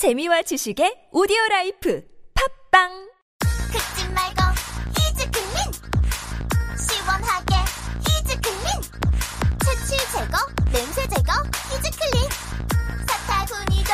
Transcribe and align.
재미와 0.00 0.40
지식의 0.40 1.12
오디오 1.12 1.36
라이프 1.50 2.00
팟빵! 2.32 2.88
긁지 3.70 4.08
말고 4.08 4.40
히즈 4.96 5.28
클린 5.28 5.56
시원하게 6.72 7.52
히즈 8.08 8.40
클린 8.40 8.80
체취 9.60 9.98
제거 10.10 10.38
냄새 10.72 11.06
제거 11.06 11.32
히즈 11.68 11.90
클린 12.00 12.30
사타구니도 13.06 13.92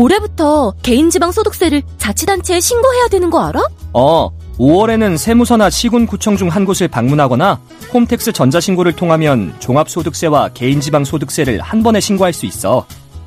올해부터 0.00 0.72
개인지방 0.82 1.30
소득세를 1.32 1.82
자치단체에 1.98 2.58
신고해야 2.60 3.08
되는 3.08 3.28
거 3.30 3.42
알아? 3.44 3.60
어, 3.92 4.30
5월에는 4.58 5.16
세무서나 5.18 5.68
시군구청 5.70 6.36
중 6.36 6.48
한 6.48 6.64
곳을 6.64 6.88
방문하거나 6.88 7.60
홈택스 7.92 8.32
전자신고를 8.32 8.92
통하면 8.96 9.54
종합소득세와 9.60 10.50
개인지방소득세를 10.54 11.60
한 11.60 11.82
번에 11.82 12.00
신고할 12.00 12.32
수 12.32 12.46
있어. 12.46 12.86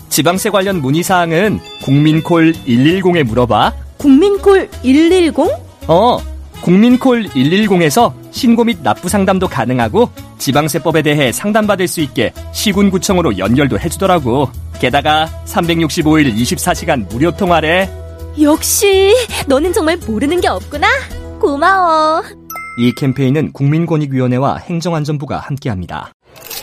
지방세 0.10 0.50
관련 0.50 0.82
문의사항은 0.82 1.60
국민콜 1.84 2.54
110에 2.68 3.24
물어봐. 3.24 3.74
국민콜 3.98 4.70
110? 4.84 5.34
어, 5.88 6.20
국민콜 6.62 7.26
110에서 7.30 8.14
신고 8.32 8.64
및 8.64 8.80
납부 8.84 9.10
상담도 9.10 9.48
가능하고 9.48 10.10
지방세법에 10.38 11.02
대해 11.02 11.32
상담받을 11.32 11.88
수 11.88 12.02
있게 12.02 12.34
시군구청으로 12.52 13.38
연결도 13.38 13.80
해주더라고. 13.80 14.50
게다가 14.80 15.30
365일 15.46 16.34
24시간 16.36 17.08
무료 17.10 17.32
통화래. 17.32 17.90
역시 18.42 19.14
너는 19.48 19.74
정말 19.74 19.98
모르는 19.98 20.42
게 20.42 20.48
없구나. 20.48 20.88
고마워. 21.40 22.24
이 22.80 22.92
캠페인은 22.96 23.54
국민권익위원회와 23.54 24.58
행정안전부가 24.58 25.38
함께합니다. 25.38 26.12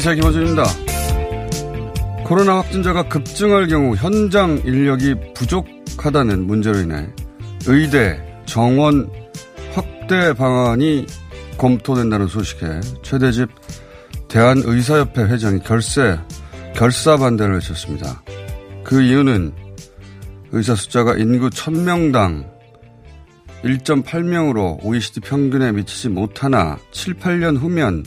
안녕하세요. 0.00 0.14
김호준입니다. 0.14 0.64
코로나 2.24 2.56
확진자가 2.56 3.02
급증할 3.08 3.66
경우 3.66 3.94
현장 3.96 4.56
인력이 4.64 5.14
부족하다는 5.34 6.46
문제로 6.46 6.78
인해 6.78 7.06
의대, 7.66 8.18
정원 8.46 9.10
확대 9.74 10.32
방안이 10.32 11.06
검토된다는 11.58 12.28
소식에 12.28 12.80
최대집 13.02 13.50
대한의사협회 14.28 15.24
회장이 15.24 15.60
결세, 15.60 16.18
결사 16.74 17.18
반대를 17.18 17.56
외쳤습니다. 17.56 18.22
그 18.82 19.02
이유는 19.02 19.52
의사 20.52 20.74
숫자가 20.76 21.16
인구 21.16 21.50
1000명당 21.50 22.48
1.8명으로 23.64 24.82
OECD 24.82 25.20
평균에 25.20 25.72
미치지 25.72 26.08
못하나 26.08 26.78
7, 26.90 27.14
8년 27.18 27.58
후면 27.58 28.04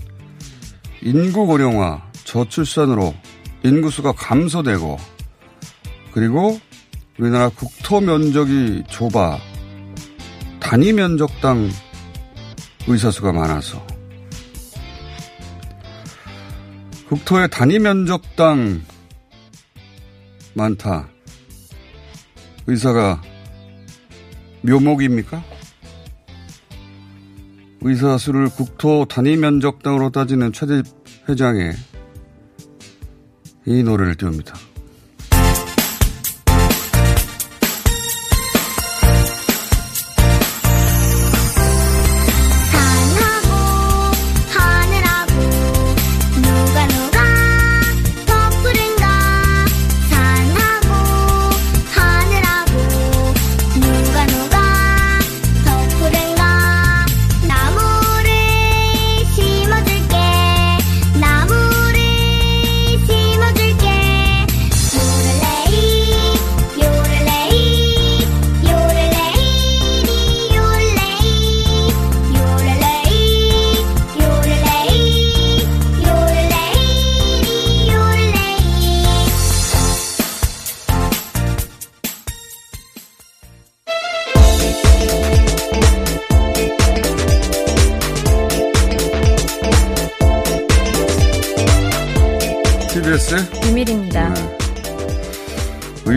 인구 1.03 1.45
고령화, 1.45 2.01
저출산으로 2.23 3.13
인구수가 3.63 4.13
감소되고 4.13 4.97
그리고 6.13 6.59
우리나라 7.19 7.49
국토 7.49 7.99
면적이 7.99 8.83
좁아 8.89 9.37
단위 10.59 10.93
면적당 10.93 11.69
의사수가 12.87 13.33
많아서 13.33 13.85
국토의 17.07 17.49
단위 17.49 17.79
면적당 17.79 18.81
많다. 20.53 21.09
의사가 22.65 23.21
묘목입니까? 24.61 25.43
의사 27.85 28.17
수를 28.17 28.47
국토 28.49 29.05
단위 29.05 29.35
면적 29.35 29.83
당으로 29.83 30.09
따지는 30.09 30.53
최대 30.53 30.81
회장의 31.27 31.73
이 33.66 33.83
노래를 33.83 34.16
띄웁니다. 34.16 34.55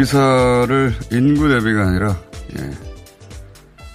의사를 0.06 0.94
인구 1.10 1.48
대비가 1.48 1.88
아니라 1.88 2.16
예. 2.56 2.70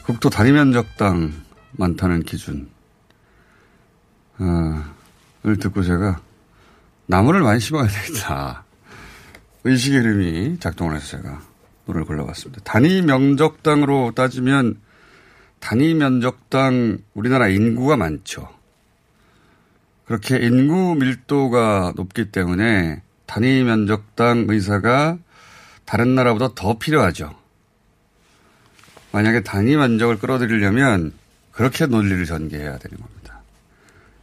국토 0.03 0.29
단위 0.29 0.51
면적당 0.51 1.31
많다는 1.71 2.23
기준. 2.23 2.69
아, 4.37 4.93
듣고 5.41 5.83
제가 5.83 6.19
나무를 7.05 7.39
많이 7.41 7.61
심어야 7.61 7.87
되겠다. 7.87 8.65
의식의 9.63 9.99
흐름이 9.99 10.59
작동을 10.59 10.97
해서 10.97 11.17
제가 11.17 11.41
노래를 11.85 12.05
골라봤습니다. 12.05 12.61
단위 12.65 13.01
면적당으로 13.01 14.11
따지면 14.13 14.81
단위 15.61 15.93
면적당 15.93 16.97
우리나라 17.13 17.47
인구가 17.47 17.95
많죠. 17.95 18.49
그렇게 20.03 20.39
인구 20.39 20.93
밀도가 20.95 21.93
높기 21.95 22.31
때문에 22.31 23.01
단위 23.25 23.63
면적당 23.63 24.47
의사가 24.49 25.17
다른 25.91 26.15
나라보다 26.15 26.51
더 26.55 26.79
필요하죠. 26.79 27.35
만약에 29.11 29.41
단위 29.41 29.75
면적을 29.75 30.19
끌어들이려면 30.19 31.11
그렇게 31.51 31.85
논리를 31.85 32.25
전개해야 32.25 32.77
되는 32.77 32.97
겁니다. 32.97 33.41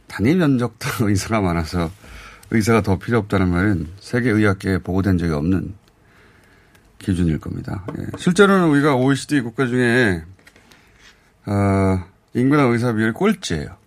단위 0.07 0.33
면적당 0.33 0.91
의사가 1.07 1.41
많아서 1.41 1.91
의사가 2.49 2.81
더 2.81 2.97
필요 2.97 3.19
없다는 3.19 3.49
말은 3.49 3.87
세계 3.99 4.31
의학계에 4.31 4.79
보고된 4.79 5.19
적이 5.19 5.33
없는 5.33 5.75
기준일 6.97 7.37
겁니다. 7.37 7.85
예. 7.99 8.17
실제로는 8.17 8.69
우리가 8.69 8.95
OECD 8.95 9.41
국가 9.41 9.67
중에 9.67 10.23
어, 11.45 12.03
인구당 12.33 12.71
의사 12.71 12.93
비율이 12.93 13.11
꼴찌예요. 13.11 13.77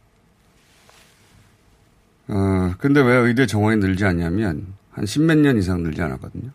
어, 2.28 2.74
근데 2.78 3.00
왜 3.00 3.16
의대 3.16 3.48
정원이 3.48 3.80
늘지 3.80 4.04
않냐면 4.04 4.68
한 4.92 5.04
십몇 5.04 5.38
년 5.38 5.58
이상 5.58 5.82
늘지 5.82 6.00
않았거든요. 6.00 6.52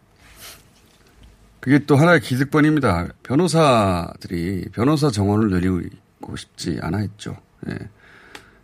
그게 1.68 1.80
또 1.80 1.98
하나의 1.98 2.22
기득권입니다. 2.22 3.10
변호사들이 3.24 4.69
변호사 4.72 5.12
정원을 5.12 5.50
늘리고 5.50 6.38
싶지 6.38 6.80
않아 6.81 7.00
했죠. 7.00 7.36
예. 7.68 7.78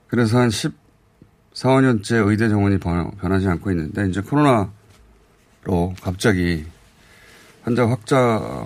그래서 0.08 0.40
한 0.40 0.50
10, 0.50 0.72
4, 1.52 1.68
5년째 1.68 2.26
의대 2.30 2.48
정원이 2.48 2.78
변, 2.78 3.12
변하지 3.18 3.50
않고 3.50 3.72
있는데 3.72 4.08
이제 4.08 4.22
코로나로 4.22 4.70
갑자기 6.02 6.64
환자 7.64 7.88
확자 7.88 8.18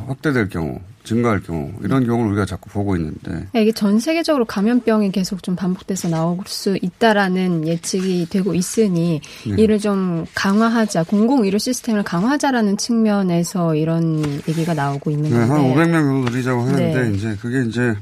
확대될 0.07 0.49
경우 0.49 0.79
증가할 1.03 1.41
경우 1.41 1.71
이런 1.83 2.05
경우를 2.05 2.31
우리가 2.31 2.45
자꾸 2.45 2.69
보고 2.69 2.95
있는데 2.97 3.47
네, 3.53 3.61
이게 3.61 3.71
전 3.71 3.99
세계적으로 3.99 4.43
감염병이 4.45 5.11
계속 5.11 5.41
좀 5.41 5.55
반복돼서 5.55 6.09
나올 6.09 6.37
수 6.47 6.77
있다라는 6.81 7.67
예측이 7.67 8.27
되고 8.29 8.53
있으니 8.53 9.21
네. 9.45 9.55
이를 9.57 9.79
좀 9.79 10.25
강화하자 10.35 11.03
공공 11.03 11.45
의료 11.45 11.57
시스템을 11.59 12.03
강화하자라는 12.03 12.77
측면에서 12.77 13.75
이런 13.75 14.21
얘기가 14.47 14.73
나오고 14.73 15.11
있는 15.11 15.29
네, 15.29 15.37
한 15.37 15.47
건데 15.47 15.73
500명 15.75 15.91
정도 15.93 16.29
늘리자고 16.31 16.61
하는데 16.61 17.03
네. 17.03 17.15
이제 17.15 17.37
그게 17.39 17.63
이제 17.69 17.95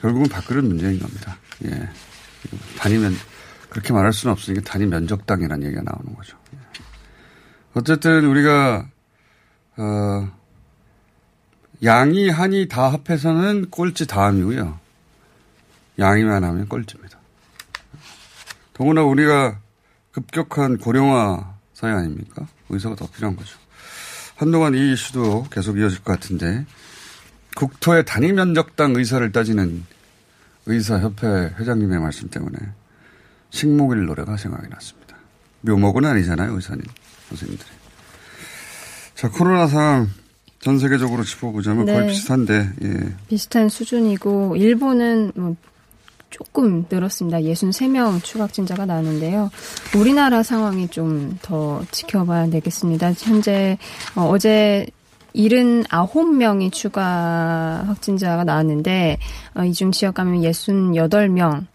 결국은 0.00 0.28
밥그릇 0.28 0.64
문제인 0.64 0.98
겁니다. 0.98 1.36
예. 1.66 1.88
단위면 2.78 3.14
그렇게 3.68 3.92
말할 3.92 4.12
수는 4.12 4.32
없으니까 4.32 4.62
단위 4.62 4.86
면적당이라는 4.86 5.66
얘기가 5.66 5.82
나오는 5.82 6.16
거죠. 6.16 6.36
예. 6.54 6.58
어쨌든 7.74 8.24
우리가 8.24 8.88
어, 9.80 10.30
양이 11.82 12.28
한이 12.28 12.68
다 12.68 12.92
합해서는 12.92 13.70
꼴찌 13.70 14.06
다음이고요. 14.06 14.78
양이만 15.98 16.44
하면 16.44 16.68
꼴찌입니다. 16.68 17.18
더구나 18.74 19.02
우리가 19.04 19.58
급격한 20.12 20.76
고령화 20.78 21.54
사회 21.72 21.92
아닙니까? 21.92 22.46
의사가 22.68 22.94
더 22.94 23.08
필요한 23.10 23.36
거죠. 23.36 23.58
한동안 24.36 24.74
이 24.74 24.92
이슈도 24.92 25.46
계속 25.50 25.78
이어질 25.78 26.04
것 26.04 26.12
같은데 26.12 26.66
국토의 27.56 28.04
단위 28.04 28.32
면적당 28.32 28.94
의사를 28.96 29.32
따지는 29.32 29.84
의사협회 30.66 31.54
회장님의 31.58 32.00
말씀 32.00 32.28
때문에 32.28 32.58
식목일 33.48 34.04
노래가 34.04 34.36
생각이 34.36 34.68
났습니다. 34.68 35.16
묘목은 35.62 36.04
아니잖아요, 36.04 36.54
의사님, 36.54 36.84
선생님들이. 37.28 37.79
자, 39.20 39.28
코로나 39.28 39.66
상황 39.66 40.08
전 40.60 40.78
세계적으로 40.78 41.24
짚어보자면 41.24 41.84
네. 41.84 41.92
거의 41.92 42.08
비슷한데, 42.08 42.70
예. 42.84 42.88
비슷한 43.28 43.68
수준이고 43.68 44.56
일본은 44.56 45.32
뭐 45.34 45.56
조금 46.30 46.86
늘었습니다. 46.88 47.40
63명 47.40 48.24
추가 48.24 48.44
확진자가 48.44 48.86
나왔는데요. 48.86 49.50
우리나라 49.94 50.42
상황이 50.42 50.88
좀 50.88 51.36
더 51.42 51.84
지켜봐야 51.90 52.48
되겠습니다. 52.48 53.12
현재 53.12 53.76
어, 54.14 54.22
어제 54.22 54.86
79명이 55.34 56.72
추가 56.72 57.84
확진자가 57.88 58.44
나왔는데 58.44 59.18
어, 59.54 59.64
이중 59.64 59.92
지역 59.92 60.14
감염 60.14 60.40
68명 60.40 61.66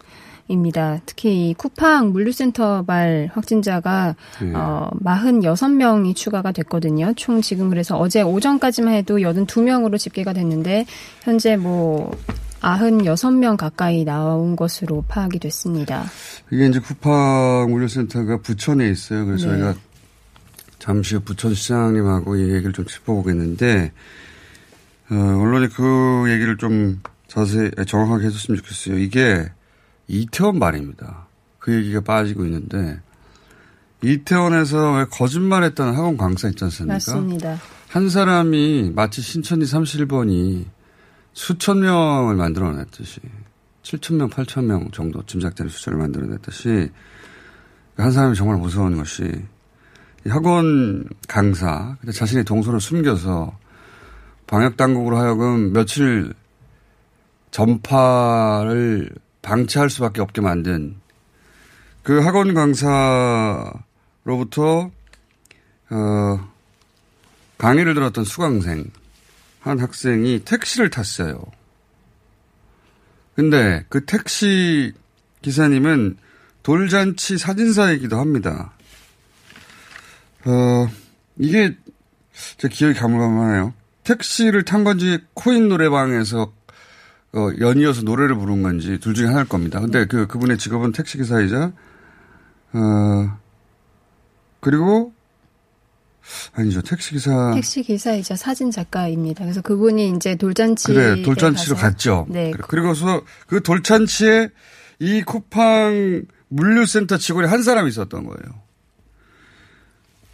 입니다. 0.48 1.00
특히 1.06 1.50
이 1.50 1.54
쿠팡 1.54 2.12
물류센터 2.12 2.84
발 2.84 3.28
확진자가 3.32 4.14
예. 4.42 4.52
어, 4.54 4.88
46명이 5.04 6.14
추가가 6.14 6.52
됐거든요. 6.52 7.12
총 7.16 7.40
지금 7.40 7.68
그래서 7.68 7.96
어제 7.96 8.22
오전까지만 8.22 8.94
해도 8.94 9.18
82명으로 9.18 9.98
집계가 9.98 10.32
됐는데 10.32 10.86
현재 11.22 11.56
뭐 11.56 12.12
96명 12.60 13.56
가까이 13.56 14.04
나온 14.04 14.56
것으로 14.56 15.04
파악이 15.08 15.38
됐습니다. 15.38 16.04
이게 16.50 16.66
이제 16.66 16.80
쿠팡 16.80 17.70
물류센터가 17.70 18.38
부천에 18.38 18.88
있어요. 18.88 19.26
그래서 19.26 19.46
네. 19.46 19.58
저희가 19.58 19.74
잠시 20.78 21.16
후 21.16 21.20
부천시장님하고 21.22 22.36
이 22.36 22.42
얘기를 22.54 22.72
좀 22.72 22.86
짚어보겠는데, 22.86 23.92
어, 25.10 25.14
언론이 25.14 25.68
그 25.68 26.26
얘기를 26.28 26.56
좀 26.56 27.00
자세히, 27.28 27.70
아니, 27.76 27.86
정확하게 27.86 28.26
해줬으면 28.26 28.58
좋겠어요. 28.58 28.98
이게 28.98 29.50
이태원 30.08 30.58
말입니다. 30.58 31.26
그 31.58 31.74
얘기가 31.74 32.00
빠지고 32.00 32.44
있는데, 32.44 33.00
이태원에서 34.02 34.98
왜 34.98 35.04
거짓말했다는 35.06 35.94
학원 35.94 36.16
강사 36.16 36.48
있지 36.48 36.62
않습니까? 36.64 36.94
맞습니다. 36.94 37.58
한 37.88 38.08
사람이 38.08 38.92
마치 38.94 39.22
신천지 39.22 39.66
31번이 39.66 40.66
수천 41.32 41.80
명을 41.80 42.36
만들어냈듯이 42.36 43.20
7천 43.82 44.16
명, 44.16 44.28
8천 44.30 44.64
명 44.64 44.90
정도 44.90 45.24
짐작되는 45.24 45.70
숫자를 45.70 45.98
만들어냈듯이 45.98 46.90
한 47.96 48.10
사람이 48.10 48.34
정말 48.34 48.58
무서운 48.58 48.96
것이 48.96 49.24
이 50.26 50.28
학원 50.28 51.08
강사, 51.28 51.96
근데 52.00 52.12
자신의 52.12 52.44
동선을 52.44 52.80
숨겨서 52.80 53.56
방역 54.46 54.76
당국으로 54.76 55.18
하여금 55.18 55.72
며칠 55.72 56.34
전파를 57.50 59.10
방치할 59.46 59.88
수밖에 59.88 60.20
없게 60.20 60.40
만든 60.40 60.96
그 62.02 62.18
학원 62.20 62.52
강사로부터 62.52 63.80
어, 65.88 66.52
강의를 67.56 67.94
들었던 67.94 68.24
수강생 68.24 68.90
한 69.60 69.78
학생이 69.78 70.40
택시를 70.44 70.90
탔어요. 70.90 71.40
근데 73.36 73.84
그 73.88 74.04
택시 74.04 74.92
기사님은 75.42 76.16
돌잔치 76.64 77.38
사진사이기도 77.38 78.18
합니다. 78.18 78.72
어, 80.44 80.88
이게 81.38 81.76
제 82.56 82.68
기억이 82.68 82.98
가물가물하네요. 82.98 83.74
택시를 84.02 84.64
탄 84.64 84.82
건지 84.82 85.18
코인 85.34 85.68
노래방에서 85.68 86.52
어, 87.32 87.48
연이어서 87.60 88.02
노래를 88.02 88.36
부른 88.36 88.62
건지 88.62 88.98
둘 89.00 89.14
중에 89.14 89.26
하나일 89.26 89.48
겁니다. 89.48 89.80
근데 89.80 90.06
그, 90.06 90.26
그분의 90.26 90.58
직업은 90.58 90.92
택시기사이자, 90.92 91.72
어, 92.72 93.38
그리고, 94.60 95.12
아니죠. 96.54 96.82
택시기사. 96.82 97.52
택시 97.54 97.82
기사이자 97.82 98.34
사진 98.36 98.70
작가입니다. 98.70 99.44
그래서 99.44 99.60
그분이 99.60 100.14
이제 100.16 100.34
돌잔치 100.34 100.88
그래, 100.88 101.22
돌잔치로 101.22 101.76
갔죠. 101.76 102.26
네. 102.28 102.50
그래, 102.50 102.64
그리고서 102.66 103.22
그 103.46 103.62
돌잔치에 103.62 104.48
이 104.98 105.22
쿠팡 105.22 106.24
물류센터 106.48 107.18
직원이 107.18 107.48
한 107.48 107.62
사람 107.62 107.86
있었던 107.86 108.24
거예요. 108.24 108.62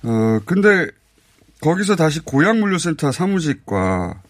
어, 0.04 0.40
근데 0.46 0.88
거기서 1.60 1.96
다시 1.96 2.20
고향 2.20 2.60
물류센터 2.60 3.12
사무직과 3.12 4.22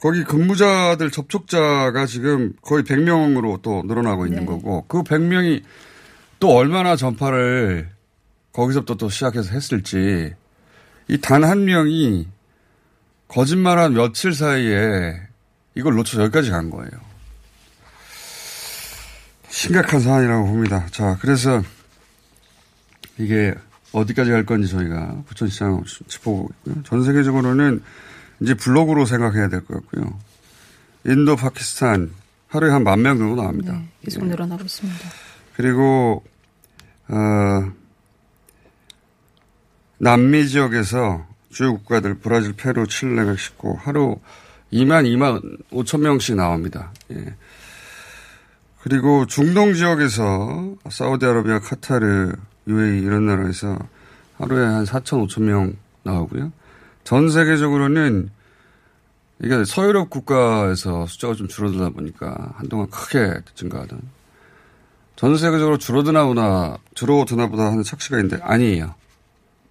거기 0.00 0.24
근무자들 0.24 1.10
접촉자가 1.10 2.06
지금 2.06 2.54
거의 2.62 2.82
100명으로 2.84 3.60
또 3.62 3.82
늘어나고 3.86 4.26
있는 4.26 4.40
네. 4.40 4.46
거고 4.46 4.84
그 4.88 5.02
100명이 5.02 5.62
또 6.38 6.50
얼마나 6.56 6.96
전파를 6.96 7.90
거기서부터 8.52 8.94
또 8.96 9.08
시작해서 9.10 9.50
했을지 9.52 10.34
이 11.08 11.18
단 11.18 11.44
한 11.44 11.64
명이 11.64 12.28
거짓말한 13.28 13.92
며칠 13.94 14.32
사이에 14.32 15.20
이걸 15.74 15.94
놓쳐 15.96 16.20
여기까지 16.22 16.50
간 16.50 16.70
거예요. 16.70 16.90
심각한 19.48 20.00
사안이라고 20.00 20.46
봅니다. 20.46 20.86
자, 20.90 21.18
그래서 21.20 21.62
이게 23.18 23.54
어디까지 23.92 24.30
갈 24.30 24.46
건지 24.46 24.68
저희가 24.68 25.22
부천시장 25.26 25.82
짚어보고 26.06 26.50
있고요. 26.58 26.82
전 26.84 27.04
세계적으로는 27.04 27.82
이제 28.40 28.54
블록으로 28.54 29.04
생각해야 29.06 29.48
될 29.48 29.64
것 29.64 29.74
같고요. 29.74 30.18
인도, 31.06 31.36
파키스탄 31.36 32.10
하루에 32.48 32.70
한 32.70 32.82
만 32.84 33.00
명 33.02 33.18
정도 33.18 33.40
나옵니다. 33.42 33.72
네, 33.74 33.88
계속 34.04 34.22
예. 34.24 34.26
늘어나고 34.26 34.62
있습니다. 34.64 34.98
그리고 35.56 36.24
어, 37.08 37.72
남미 39.98 40.48
지역에서 40.48 41.26
주요 41.50 41.74
국가들 41.74 42.14
브라질, 42.14 42.52
페루, 42.54 42.86
칠레, 42.86 43.24
멕시코 43.24 43.74
하루 43.76 44.18
2만 44.72 45.04
2만 45.04 45.58
5천 45.70 46.00
명씩 46.00 46.36
나옵니다. 46.36 46.92
예. 47.12 47.34
그리고 48.82 49.26
중동 49.26 49.74
지역에서 49.74 50.74
사우디아라비아, 50.88 51.58
카타르, 51.60 52.32
UAE 52.66 53.02
이런 53.02 53.26
나라에서 53.26 53.78
하루에 54.38 54.64
한 54.64 54.84
4천 54.84 55.26
5천 55.28 55.42
명 55.42 55.74
나오고요. 56.02 56.50
전 57.04 57.30
세계적으로는 57.30 58.30
이게 59.42 59.64
서유럽 59.64 60.10
국가에서 60.10 61.06
숫자가 61.06 61.34
좀 61.34 61.48
줄어들다 61.48 61.90
보니까 61.90 62.54
한동안 62.56 62.90
크게 62.90 63.40
증가하던 63.54 64.00
전 65.16 65.36
세계적으로 65.36 65.78
줄어드나 65.78 66.24
보다 66.24 66.78
줄어드나 66.94 67.48
보다 67.48 67.64
하는 67.66 67.82
착시가 67.82 68.18
있는데 68.18 68.42
아니에요. 68.42 68.94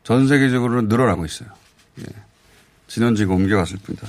전 0.04 0.28
세계적으로는 0.28 0.88
늘어나고 0.88 1.26
있어요. 1.26 1.50
예. 2.00 2.06
진원지가 2.88 3.34
옮겨갔을 3.34 3.78
뿐이다. 3.84 4.08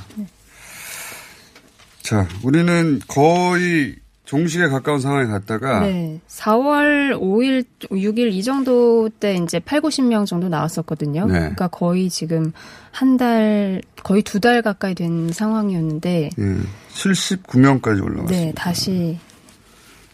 자, 2.03 2.27
우리는 2.43 3.01
거의 3.07 3.97
종식에 4.31 4.69
가까운 4.69 5.01
상황에 5.01 5.27
갔다가 5.27 5.81
네. 5.81 6.21
4월 6.29 7.19
5일, 7.21 7.65
6일 7.81 8.33
이 8.33 8.45
정도 8.45 9.09
때 9.09 9.35
이제 9.35 9.59
8, 9.59 9.81
90명 9.81 10.25
정도 10.25 10.49
나왔었거든요. 10.49 11.27
네. 11.27 11.33
그러니까 11.33 11.67
거의 11.67 12.09
지금 12.09 12.53
한 12.93 13.17
달, 13.17 13.83
거의 14.05 14.23
두 14.23 14.39
달 14.39 14.63
가까이 14.63 14.95
된 14.95 15.33
상황이었는데, 15.33 16.31
예, 16.39 16.57
79명까지 16.93 18.05
올라갔습니다. 18.05 18.31
네, 18.31 18.53
다시, 18.55 19.19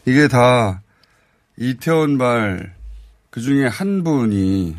이게 0.06 0.28
다 0.28 0.80
이태원 1.58 2.16
발그 2.16 3.42
중에 3.42 3.66
한 3.66 4.02
분이 4.02 4.76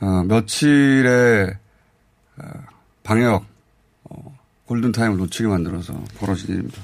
어, 0.00 0.22
며칠의 0.28 1.56
어, 2.38 2.44
방역 3.02 3.44
어, 4.04 4.38
골든타임을 4.66 5.16
놓치게 5.16 5.48
만들어서 5.48 5.92
벌어진 6.18 6.50
일입니다. 6.50 6.82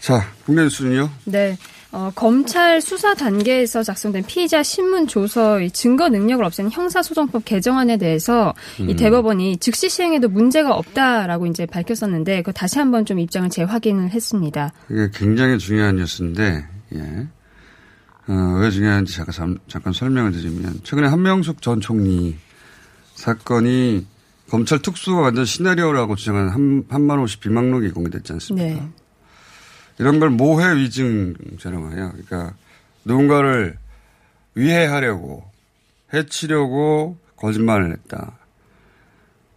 자, 0.00 0.22
국내 0.44 0.62
뉴스는요? 0.62 1.10
네. 1.26 1.56
어, 1.92 2.10
검찰 2.14 2.80
수사 2.80 3.14
단계에서 3.14 3.82
작성된 3.82 4.24
피의자 4.26 4.62
신문 4.62 5.08
조서 5.08 5.60
의 5.60 5.72
증거 5.72 6.08
능력을 6.08 6.44
없애는 6.44 6.70
형사소송법 6.70 7.44
개정안에 7.44 7.96
대해서 7.96 8.54
이 8.78 8.94
대법원이 8.94 9.56
즉시 9.56 9.88
시행에도 9.88 10.28
문제가 10.28 10.72
없다라고 10.76 11.46
이제 11.46 11.66
밝혔었는데 11.66 12.42
그 12.42 12.52
다시 12.52 12.78
한번 12.78 13.04
좀 13.04 13.18
입장을 13.18 13.50
재확인을 13.50 14.10
했습니다. 14.10 14.72
이게 14.88 15.10
굉장히 15.12 15.58
중요한 15.58 15.96
뉴스인데, 15.96 16.64
예. 16.94 17.26
어, 18.28 18.58
왜 18.60 18.70
중요한지 18.70 19.12
잠깐, 19.16 19.32
잠- 19.34 19.58
잠깐 19.66 19.92
설명을 19.92 20.30
드리면, 20.30 20.80
최근에 20.84 21.08
한명숙 21.08 21.60
전 21.60 21.80
총리 21.80 22.36
사건이 23.16 24.06
검찰 24.48 24.78
특수가 24.80 25.20
만든 25.22 25.44
시나리오라고 25.44 26.14
주장한 26.14 26.48
한, 26.50 26.84
한만 26.88 27.18
호씩 27.18 27.40
비망록이 27.40 27.90
공개됐지 27.90 28.32
않습니까? 28.34 28.68
네. 28.80 28.88
이런 30.00 30.18
걸 30.18 30.30
모해 30.30 30.74
위증죄라고 30.76 31.92
해요. 31.92 32.10
그러니까 32.12 32.54
누군가를 33.04 33.76
위해하려고 34.54 35.44
해치려고 36.14 37.18
거짓말을 37.36 37.92
했다. 37.92 38.32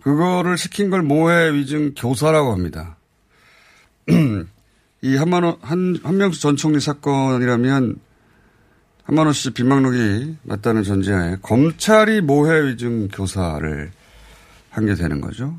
그거를 0.02 0.58
시킨 0.58 0.90
걸 0.90 1.02
모해 1.02 1.54
위증 1.54 1.94
교사라고 1.96 2.52
합니다. 2.52 2.98
이 5.02 5.16
한만호 5.16 5.60
한 5.62 5.98
한명수 6.04 6.42
전 6.42 6.58
총리 6.58 6.82
사건이라면 6.82 7.96
한만호 9.06 9.32
씨 9.32 9.52
빈망록이 9.52 10.38
맞다는 10.44 10.84
전제하에 10.84 11.38
검찰이 11.42 12.20
모해 12.20 12.68
위증 12.68 13.08
교사를 13.08 13.92
한 14.70 14.86
게 14.86 14.96
되는 14.96 15.22
거죠. 15.22 15.58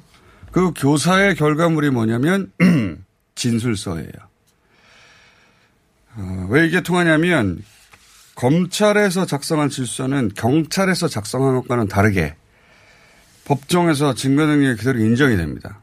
그 0.52 0.72
교사의 0.76 1.36
결과물이 1.36 1.88
뭐냐면 1.88 2.52
진술서예요. 3.34 4.33
어, 6.16 6.46
왜 6.50 6.66
이게 6.66 6.80
통하냐면 6.80 7.62
검찰에서 8.34 9.26
작성한 9.26 9.68
진술서는 9.68 10.32
경찰에서 10.34 11.08
작성한 11.08 11.54
것과는 11.56 11.88
다르게 11.88 12.36
법정에서 13.44 14.14
증거 14.14 14.46
능력이 14.46 14.78
그대로 14.78 14.98
인정이 15.00 15.36
됩니다. 15.36 15.80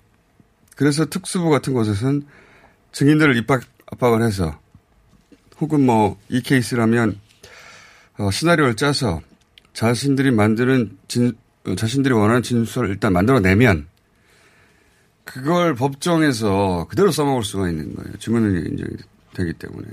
그래서 0.76 1.06
특수부 1.06 1.50
같은 1.50 1.74
곳에서는 1.74 2.26
증인들을 2.92 3.38
입박, 3.38 3.64
압박을 3.92 4.24
해서 4.24 4.58
혹은 5.60 5.86
뭐 5.86 6.18
이 6.30 6.42
케이스라면 6.42 7.20
어, 8.18 8.32
시나리오를 8.32 8.76
짜서 8.76 9.22
자신들이 9.74 10.32
만드는 10.32 10.98
진, 11.08 11.34
어, 11.66 11.76
자신들이 11.76 12.14
원하는 12.14 12.42
진술을 12.42 12.90
일단 12.90 13.14
만들어내면 13.14 13.88
그걸 15.24 15.76
법정에서 15.76 16.88
그대로 16.90 17.12
써먹을 17.12 17.44
수가 17.44 17.70
있는 17.70 17.94
거예요. 17.96 18.18
증거 18.18 18.40
능력이 18.40 18.70
인정이 18.70 18.90
되기 19.36 19.54
때문에. 19.54 19.88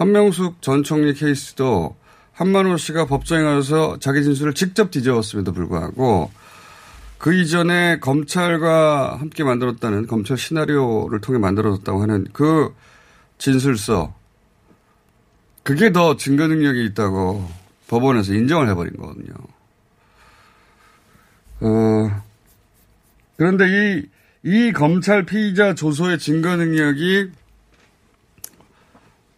한명숙 0.00 0.62
전 0.62 0.82
총리 0.82 1.12
케이스도 1.12 1.94
한만호 2.32 2.78
씨가 2.78 3.04
법정에 3.04 3.42
가서 3.44 3.98
자기 3.98 4.24
진술을 4.24 4.54
직접 4.54 4.90
뒤집었음에도 4.90 5.52
불구하고 5.52 6.30
그 7.18 7.34
이전에 7.34 7.98
검찰과 8.00 9.18
함께 9.20 9.44
만들었다는 9.44 10.06
검찰 10.06 10.38
시나리오를 10.38 11.20
통해 11.20 11.38
만들어졌다고 11.38 12.00
하는 12.00 12.26
그 12.32 12.74
진술서 13.36 14.14
그게 15.64 15.92
더 15.92 16.16
증거 16.16 16.46
능력이 16.46 16.82
있다고 16.86 17.46
법원에서 17.88 18.32
인정을 18.32 18.70
해버린 18.70 18.96
거거든요. 18.96 19.34
어, 21.60 22.22
그런데 23.36 23.66
이, 23.68 24.02
이 24.44 24.72
검찰 24.72 25.26
피의자 25.26 25.74
조소의 25.74 26.18
증거 26.18 26.56
능력이 26.56 27.32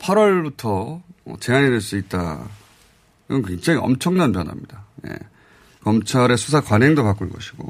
8월부터 0.03 1.01
제한이 1.41 1.71
될 1.71 1.81
수 1.81 1.97
있다. 1.97 2.49
이건 3.29 3.43
굉장히 3.43 3.79
엄청난 3.79 4.33
변화입니다. 4.33 4.85
예. 5.09 5.17
검찰의 5.85 6.37
수사 6.37 6.61
관행도 6.61 7.03
바꿀 7.03 7.31
것이고, 7.31 7.69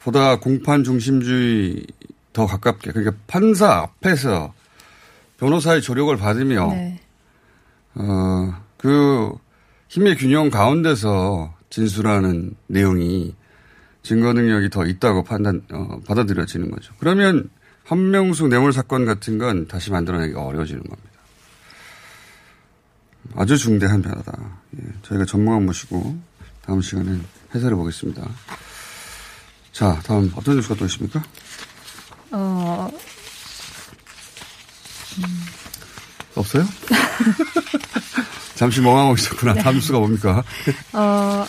보다 0.00 0.38
공판 0.38 0.84
중심주의 0.84 1.86
더 2.32 2.46
가깝게, 2.46 2.92
그러니까 2.92 3.16
판사 3.26 3.72
앞에서 3.72 4.54
변호사의 5.38 5.82
조력을 5.82 6.16
받으며, 6.16 6.68
네. 6.68 7.00
어, 7.94 8.54
그 8.78 9.32
힘의 9.88 10.16
균형 10.16 10.50
가운데서 10.50 11.54
진술하는 11.70 12.54
내용이 12.68 13.34
증거 14.02 14.32
능력이 14.32 14.70
더 14.70 14.86
있다고 14.86 15.24
판단, 15.24 15.62
어, 15.72 16.00
받아들여지는 16.06 16.70
거죠. 16.70 16.94
그러면 16.98 17.48
한명숙 17.84 18.48
뇌물 18.48 18.72
사건 18.72 19.04
같은 19.04 19.38
건 19.38 19.66
다시 19.66 19.90
만들어내기가 19.90 20.42
어려워지는 20.42 20.82
겁니다. 20.82 21.10
아주 23.34 23.56
중대한 23.56 24.02
변화다. 24.02 24.32
예, 24.78 24.82
저희가 25.02 25.24
전문가 25.24 25.58
모시고 25.60 26.18
다음 26.64 26.80
시간에 26.80 27.18
해설해 27.54 27.74
보겠습니다. 27.74 28.28
자, 29.72 30.00
다음 30.04 30.30
어떤 30.34 30.56
뉴스가 30.56 30.74
또 30.74 30.84
있습니까? 30.86 31.22
어, 32.30 32.90
없어요? 36.34 36.64
잠시 38.54 38.80
멍하고 38.80 39.14
있었구나. 39.14 39.54
다음 39.54 39.74
뉴스가 39.76 39.98
뭡니까? 39.98 40.42
어, 40.92 41.46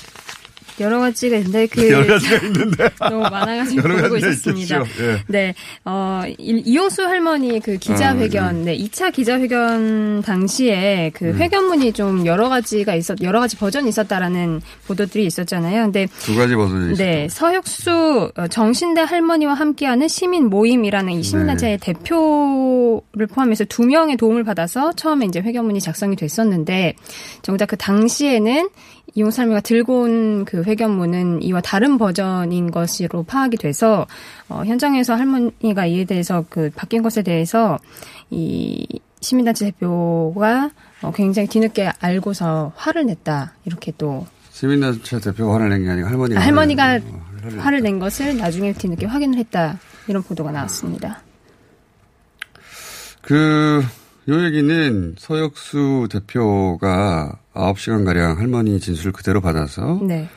여러 0.80 1.00
가지가 1.00 1.38
있는데 1.38 1.68
그 1.68 1.88
여러 1.92 2.06
가지가 2.08 2.36
있는데. 2.48 2.90
너무 3.00 3.22
많아가지고 3.22 3.82
보고 3.88 4.18
있었습니다. 4.18 4.80
예. 5.00 5.18
네, 5.28 5.54
어, 5.86 6.22
이- 6.38 6.62
이용수 6.66 7.04
할머니 7.04 7.60
그 7.60 7.78
기자회견, 7.78 8.66
네, 8.66 8.78
2차 8.78 9.12
기자회견 9.14 10.22
당시에 10.24 11.12
그 11.14 11.26
음. 11.26 11.36
회견문이 11.38 11.94
좀 11.94 12.26
여러 12.26 12.50
가지가 12.50 12.96
있었, 12.96 13.22
여러 13.22 13.40
가지 13.40 13.58
버전이 13.58 13.90
있었다라는 13.90 14.62
보도들이 14.88 15.26
있었잖아요. 15.26 15.84
근데 15.84 16.08
두 16.22 16.36
가지 16.36 16.56
버전이 16.56 16.94
있어요. 16.94 17.06
네, 17.08 17.28
서혁수 17.30 18.32
어, 18.36 18.48
정신대 18.48 19.02
할머니와 19.02 19.54
함께하는 19.54 20.08
시민 20.08 20.50
모임이라는 20.50 21.14
이 21.14 21.24
시민단체의 21.24 21.78
네. 21.78 21.94
대표를 21.94 23.28
포함해서 23.28 23.66
두 23.66 23.84
명의 23.86 24.18
도움을 24.18 24.44
받아서 24.44 24.94
처음에 24.94 25.26
이제 25.26 25.40
회견문이 25.40 25.80
작성이 25.82 26.16
됐었는데 26.16 26.94
정작 27.42 27.68
그 27.68 27.78
당시에는 27.78 28.70
이용수 29.16 29.42
할머니가 29.42 29.62
들고 29.62 30.02
온 30.02 30.46
그 30.46 30.64
회견문은 30.64 31.42
이와 31.44 31.62
다른 31.62 31.98
버전인 31.98 32.72
것으로 32.72 33.24
파악이 33.24 33.58
돼서 33.58 34.06
어, 34.50 34.64
현장에서 34.66 35.16
할머니가 35.16 35.86
이에 35.86 36.06
대해서 36.06 36.44
그 36.50 36.70
바뀐 36.76 37.02
것에 37.04 37.22
대해서 37.22 37.78
이 38.30 38.86
시민단체 39.22 39.66
대표가 39.66 40.70
어, 41.02 41.12
굉장히 41.14 41.48
뒤늦게 41.48 41.92
알고서 42.00 42.74
화를 42.76 43.06
냈다 43.06 43.54
이렇게 43.66 43.94
또 43.98 44.26
시민단체 44.52 45.20
대표가 45.20 45.54
화를 45.56 45.70
낸 45.70 45.84
게 45.84 45.90
아니고 45.90 46.08
할머니가. 46.10 46.40
아, 46.42 46.44
할머니가 46.44 46.84
화를 46.84 47.04
화를 47.44 47.60
화를. 47.66 47.82
낸 47.82 48.00
것을 48.00 48.38
나중에 48.38 48.74
뒤늦게 48.74 49.06
확인을 49.06 49.38
했다. 49.40 49.80
이런 50.08 50.22
보도가 50.24 50.52
나왔습니다. 50.52 51.22
그 53.22 53.84
요 54.30 54.46
얘기는 54.46 55.16
서혁수 55.18 56.08
대표가 56.10 57.38
9시간가량 57.54 58.38
할머니 58.38 58.80
진술을 58.80 59.12
그대로 59.12 59.42
받아서 59.42 60.00
네. 60.02 60.30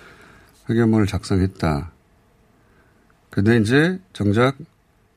회견문을 0.69 1.07
작성했다. 1.07 1.93
근데 3.31 3.59
이제 3.59 4.01
정작 4.13 4.57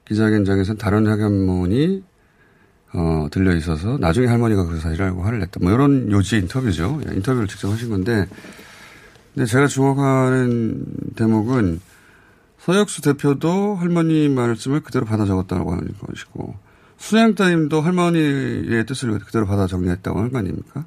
기자회견장에서는 0.06 0.78
다른 0.78 1.08
회견문이 1.08 2.04
어, 2.94 3.28
들려 3.32 3.56
있어서 3.56 3.98
나중에 3.98 4.28
할머니가 4.28 4.66
그 4.66 4.80
사실을 4.80 5.06
알고 5.08 5.24
화를 5.24 5.40
냈다. 5.40 5.60
뭐 5.62 5.72
이런 5.72 6.12
요지 6.12 6.38
인터뷰죠. 6.38 7.02
예, 7.08 7.16
인터뷰를 7.16 7.48
직접 7.48 7.72
하신 7.72 7.90
건데 7.90 8.28
근데 9.34 9.48
제가 9.48 9.66
주목하는 9.66 10.86
대목은 11.16 11.80
서혁수 12.60 13.02
대표도 13.02 13.76
할머니 13.76 14.30
말씀을 14.30 14.82
그대로 14.82 15.06
받아 15.06 15.26
적었다고 15.26 15.72
하는 15.72 15.88
것이고 16.00 16.69
수양 17.00 17.34
따님도 17.34 17.82
할머니의 17.82 18.86
뜻을 18.86 19.18
그대로 19.20 19.48
받아 19.48 19.66
정리했다고 19.66 20.20
하는 20.20 20.32
거 20.32 20.38
아닙니까? 20.38 20.86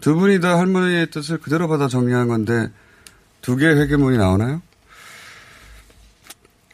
두 0.00 0.14
분이 0.14 0.40
다 0.40 0.58
할머니의 0.58 1.10
뜻을 1.10 1.38
그대로 1.38 1.68
받아 1.68 1.88
정리한 1.88 2.28
건데 2.28 2.70
두 3.40 3.56
개의 3.56 3.76
회계문이 3.76 4.18
나오나요? 4.18 4.60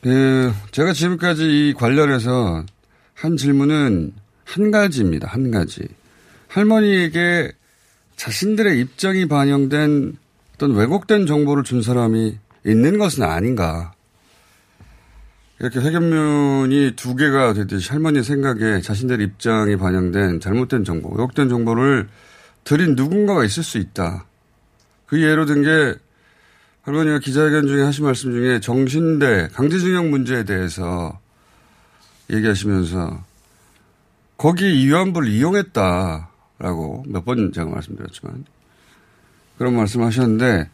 그 0.03 0.53
제가 0.73 0.93
지금까지 0.95 1.45
이 1.45 1.75
관련해서 1.75 2.65
한 3.15 3.37
질문은 3.37 4.15
한 4.45 4.71
가지입니다. 4.71 5.29
한 5.29 5.51
가지. 5.51 5.87
할머니에게 6.49 7.53
자신들의 8.17 8.81
입장이 8.81 9.29
반영된 9.29 10.17
어떤 10.55 10.75
왜곡된 10.75 11.27
정보를 11.27 11.63
준 11.63 11.83
사람이 11.83 12.37
있는 12.67 12.99
것은 12.99 13.23
아닌가. 13.23 13.93
이렇게 15.63 15.79
회견문이 15.79 16.93
두 16.97 17.15
개가 17.15 17.53
되듯이 17.55 17.91
할머니 17.91 18.23
생각에 18.25 18.81
자신들의 18.81 19.25
입장이 19.27 19.77
반영된 19.77 20.41
잘못된 20.41 20.83
정보, 20.85 21.09
왜곡된 21.11 21.49
정보를 21.49 22.09
드린 22.65 22.97
누군가가 22.97 23.45
있을 23.45 23.63
수 23.63 23.79
있다. 23.79 24.27
그 25.07 25.23
예로 25.23 25.47
든 25.47 25.63
게 25.63 25.95
할머니가 26.83 27.21
기자회견 27.21 27.69
중에 27.69 27.85
하신 27.85 28.05
말씀 28.05 28.33
중에 28.33 28.59
정신대 28.59 29.51
강제징용 29.53 30.11
문제에 30.11 30.43
대해서 30.43 31.21
얘기하시면서 32.29 33.23
거기 34.37 34.65
위안부를 34.65 35.29
이용했다라고 35.29 37.05
몇 37.07 37.25
번 37.25 37.53
제가 37.53 37.71
말씀드렸지만 37.71 38.45
그런 39.59 39.77
말씀 39.77 40.03
하셨는데 40.03 40.69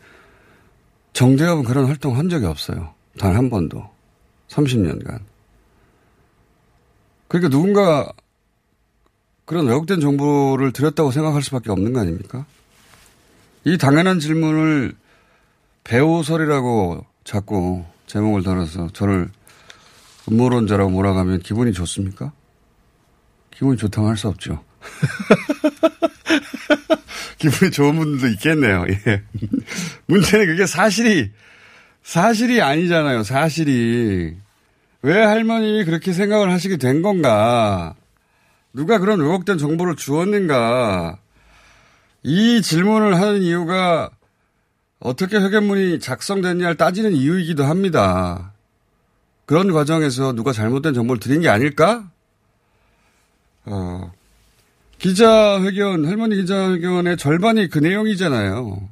정대협은 1.12 1.64
그런 1.64 1.85
활동 1.85 2.16
한 2.16 2.30
적이 2.30 2.47
없어요. 2.47 2.95
단 3.18 3.37
한 3.37 3.50
번도. 3.50 3.97
30년간. 4.48 5.20
그러니까 7.28 7.48
누군가 7.50 8.10
그런 9.44 9.66
왜곡된 9.66 10.00
정보를 10.00 10.72
드렸다고 10.72 11.10
생각할 11.10 11.42
수밖에 11.42 11.70
없는 11.70 11.92
거 11.92 12.00
아닙니까? 12.00 12.46
이 13.64 13.78
당연한 13.78 14.20
질문을 14.20 14.94
배우설이라고 15.84 17.04
자꾸 17.24 17.84
제목을 18.06 18.42
달아서 18.42 18.88
저를 18.92 19.30
음모론자라고 20.30 20.90
몰아가면 20.90 21.40
기분이 21.40 21.72
좋습니까? 21.72 22.32
기분이 23.50 23.76
좋다고 23.76 24.08
할 24.08 24.16
수 24.16 24.28
없죠. 24.28 24.62
기분이 27.38 27.70
좋은 27.70 27.96
분들도 27.96 28.28
있겠네요. 28.34 28.84
예. 28.88 29.22
문제는 30.06 30.46
그게 30.46 30.66
사실이, 30.66 31.30
사실이 32.08 32.62
아니잖아요. 32.62 33.22
사실이. 33.22 34.34
왜 35.02 35.22
할머님이 35.22 35.84
그렇게 35.84 36.14
생각을 36.14 36.50
하시게 36.50 36.78
된 36.78 37.02
건가? 37.02 37.94
누가 38.72 38.98
그런 38.98 39.20
왜곡된 39.20 39.58
정보를 39.58 39.94
주었는가? 39.94 41.18
이 42.22 42.62
질문을 42.62 43.20
하는 43.20 43.42
이유가 43.42 44.08
어떻게 45.00 45.36
회견문이 45.36 46.00
작성됐냐를 46.00 46.78
따지는 46.78 47.12
이유이기도 47.12 47.64
합니다. 47.64 48.54
그런 49.44 49.70
과정에서 49.70 50.33
누가 50.33 50.54
잘못된 50.54 50.94
정보를 50.94 51.20
드린 51.20 51.42
게 51.42 51.50
아닐까? 51.50 52.11
어, 53.66 54.11
기자회견, 54.96 56.06
할머니 56.06 56.37
기자회견의 56.37 57.18
절반이 57.18 57.68
그 57.68 57.80
내용이잖아요. 57.80 58.88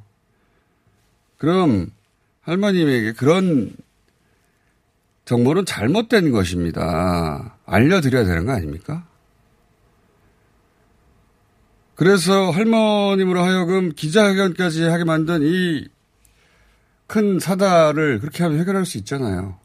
그럼 1.39 1.96
할머님에게 2.47 3.11
그런 3.13 3.71
정보는 5.25 5.65
잘못된 5.65 6.31
것입니다. 6.31 7.57
알려드려야 7.65 8.25
되는 8.25 8.45
거 8.45 8.53
아닙니까? 8.53 9.05
그래서 11.95 12.49
할머님으로 12.51 13.41
하여금 13.41 13.91
기자회견까지 13.93 14.83
하게 14.83 15.03
만든 15.03 15.41
이 15.43 15.87
큰 17.07 17.39
사다를 17.39 18.19
그렇게 18.19 18.43
하면 18.43 18.59
해결할 18.59 18.85
수 18.85 18.97
있잖아요. 18.99 19.57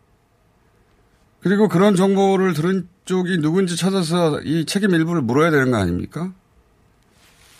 그리고 1.40 1.68
그런 1.68 1.96
정보를 1.96 2.54
들은 2.54 2.88
쪽이 3.04 3.38
누군지 3.38 3.76
찾아서 3.76 4.40
이 4.42 4.64
책임 4.64 4.92
일부를 4.92 5.22
물어야 5.22 5.50
되는 5.50 5.72
거 5.72 5.76
아닙니까? 5.76 6.32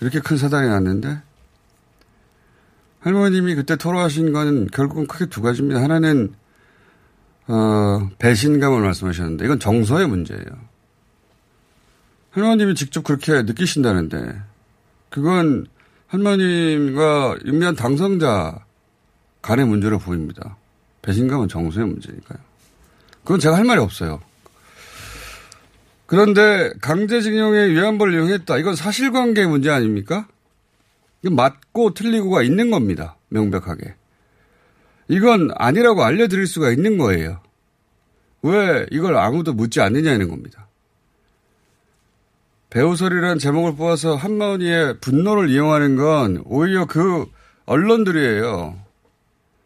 이렇게 0.00 0.20
큰 0.20 0.36
사단이 0.36 0.68
났는데 0.68 1.20
할머님이 3.02 3.56
그때 3.56 3.76
토로하신 3.76 4.32
건 4.32 4.66
결국은 4.68 5.06
크게 5.06 5.26
두 5.26 5.42
가지입니다. 5.42 5.82
하나는 5.82 6.34
어, 7.48 8.08
배신감을 8.18 8.80
말씀하셨는데 8.80 9.44
이건 9.44 9.58
정서의 9.58 10.06
문제예요. 10.06 10.44
할머님이 12.30 12.74
직접 12.74 13.02
그렇게 13.02 13.42
느끼신다는데 13.42 14.40
그건 15.10 15.66
할머님과 16.06 17.38
유미한 17.44 17.74
당선자 17.74 18.64
간의 19.42 19.66
문제로 19.66 19.98
보입니다. 19.98 20.56
배신감은 21.02 21.48
정서의 21.48 21.86
문제니까요. 21.86 22.38
그건 23.24 23.40
제가 23.40 23.56
할 23.56 23.64
말이 23.64 23.80
없어요. 23.80 24.20
그런데 26.06 26.72
강제징용에 26.80 27.70
위안부를 27.70 28.14
이용했다. 28.14 28.58
이건 28.58 28.76
사실관계 28.76 29.46
문제 29.46 29.70
아닙니까? 29.70 30.28
맞고 31.30 31.94
틀리고가 31.94 32.42
있는 32.42 32.70
겁니다. 32.70 33.16
명백하게. 33.28 33.94
이건 35.08 35.50
아니라고 35.54 36.04
알려드릴 36.04 36.46
수가 36.46 36.70
있는 36.70 36.98
거예요. 36.98 37.40
왜 38.42 38.86
이걸 38.90 39.16
아무도 39.16 39.52
묻지 39.52 39.80
않느냐는 39.80 40.28
겁니다. 40.28 40.68
배우설이라는 42.70 43.38
제목을 43.38 43.76
뽑아서 43.76 44.16
한마디의 44.16 44.98
분노를 45.00 45.50
이용하는 45.50 45.96
건 45.96 46.42
오히려 46.46 46.86
그 46.86 47.26
언론들이에요. 47.66 48.82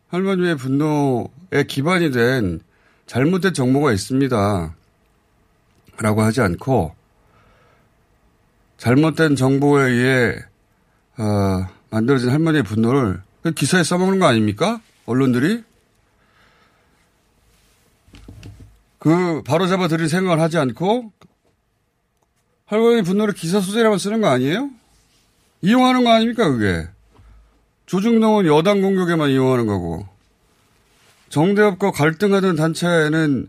할머니의 0.09 0.57
분노에 0.57 1.65
기반이 1.69 2.11
된 2.11 2.61
잘못된 3.07 3.55
정보가 3.55 3.93
있습니다. 3.93 4.75
라고 5.99 6.23
하지 6.23 6.41
않고 6.41 6.95
잘못된 8.77 9.37
정보에 9.37 9.91
의해 9.91 10.37
어, 11.19 11.67
만들어진 11.91 12.31
할머니의 12.31 12.63
분노를 12.63 13.21
그 13.43 13.53
기사에 13.53 13.83
써먹는 13.83 14.19
거 14.19 14.27
아닙니까? 14.27 14.81
언론들이? 15.07 15.63
그 18.99 19.43
바로 19.45 19.67
잡아들일 19.67 20.09
생각을 20.09 20.41
하지 20.41 20.59
않고 20.59 21.13
할머니 22.67 23.03
분노를 23.03 23.35
기사 23.35 23.61
소재로만 23.61 23.99
쓰는 23.99 24.21
거 24.21 24.29
아니에요? 24.29 24.71
이용하는 25.63 26.05
거 26.05 26.11
아닙니까 26.11 26.51
그게? 26.51 26.89
조중동은 27.87 28.47
여당 28.47 28.83
공격에만 28.83 29.31
이용하는 29.31 29.67
거고 29.67 30.07
정대협과 31.29 31.93
갈등하던 31.93 32.57
단체는 32.57 33.49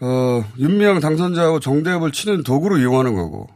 어, 0.00 0.44
윤미향 0.58 1.00
당선자하고 1.00 1.60
정대협을 1.60 2.12
치는 2.12 2.44
도구로 2.44 2.78
이용하는 2.78 3.14
거고 3.14 3.48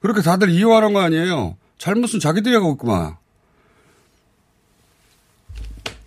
그렇게 0.00 0.22
다들 0.22 0.50
이용하는 0.50 0.92
거 0.92 1.00
아니에요? 1.00 1.56
잘못은 1.78 2.20
자기들이 2.20 2.54
하고 2.54 2.72
있구만. 2.72 3.16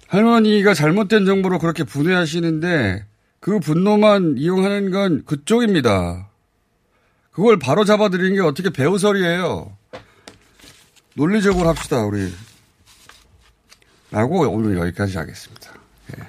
할머니가 0.08 0.74
잘못된 0.74 1.26
정보로 1.26 1.60
그렇게 1.60 1.84
분해하시는데 1.84 3.06
그 3.40 3.60
분노만 3.60 4.36
이용하는 4.38 4.92
건 4.92 5.24
그쪽입니다. 5.26 6.30
그걸 7.32 7.58
바로 7.58 7.86
잡아들이는 7.86 8.36
게 8.36 8.42
어떻게 8.42 8.70
배우설이에요. 8.70 9.76
논리적으로 11.16 11.70
합시다, 11.70 12.04
우리. 12.04 12.32
라고 14.12 14.42
오늘 14.42 14.78
여기까지 14.78 15.18
하겠습니다. 15.18 15.74
예. 16.18 16.24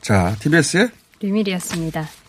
자, 0.00 0.34
TBS의 0.40 0.90
류밀이었습니다. 1.20 2.23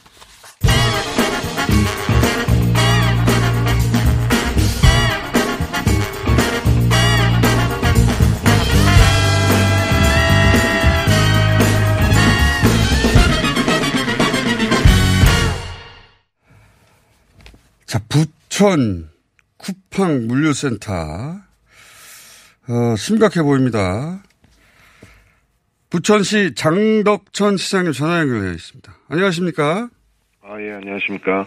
부, 18.56 18.64
부천 18.66 19.10
쿠팡 19.58 20.28
물류센터 20.28 20.94
어, 22.68 22.96
심각해 22.98 23.42
보입니다. 23.42 24.24
부천시 25.90 26.56
장덕천 26.56 27.58
시장님 27.58 27.92
전화 27.92 28.20
연결되어 28.22 28.52
있습니다. 28.54 28.94
안녕하십니까? 29.10 29.90
아, 30.42 30.62
예, 30.62 30.72
안녕하십니까. 30.74 31.46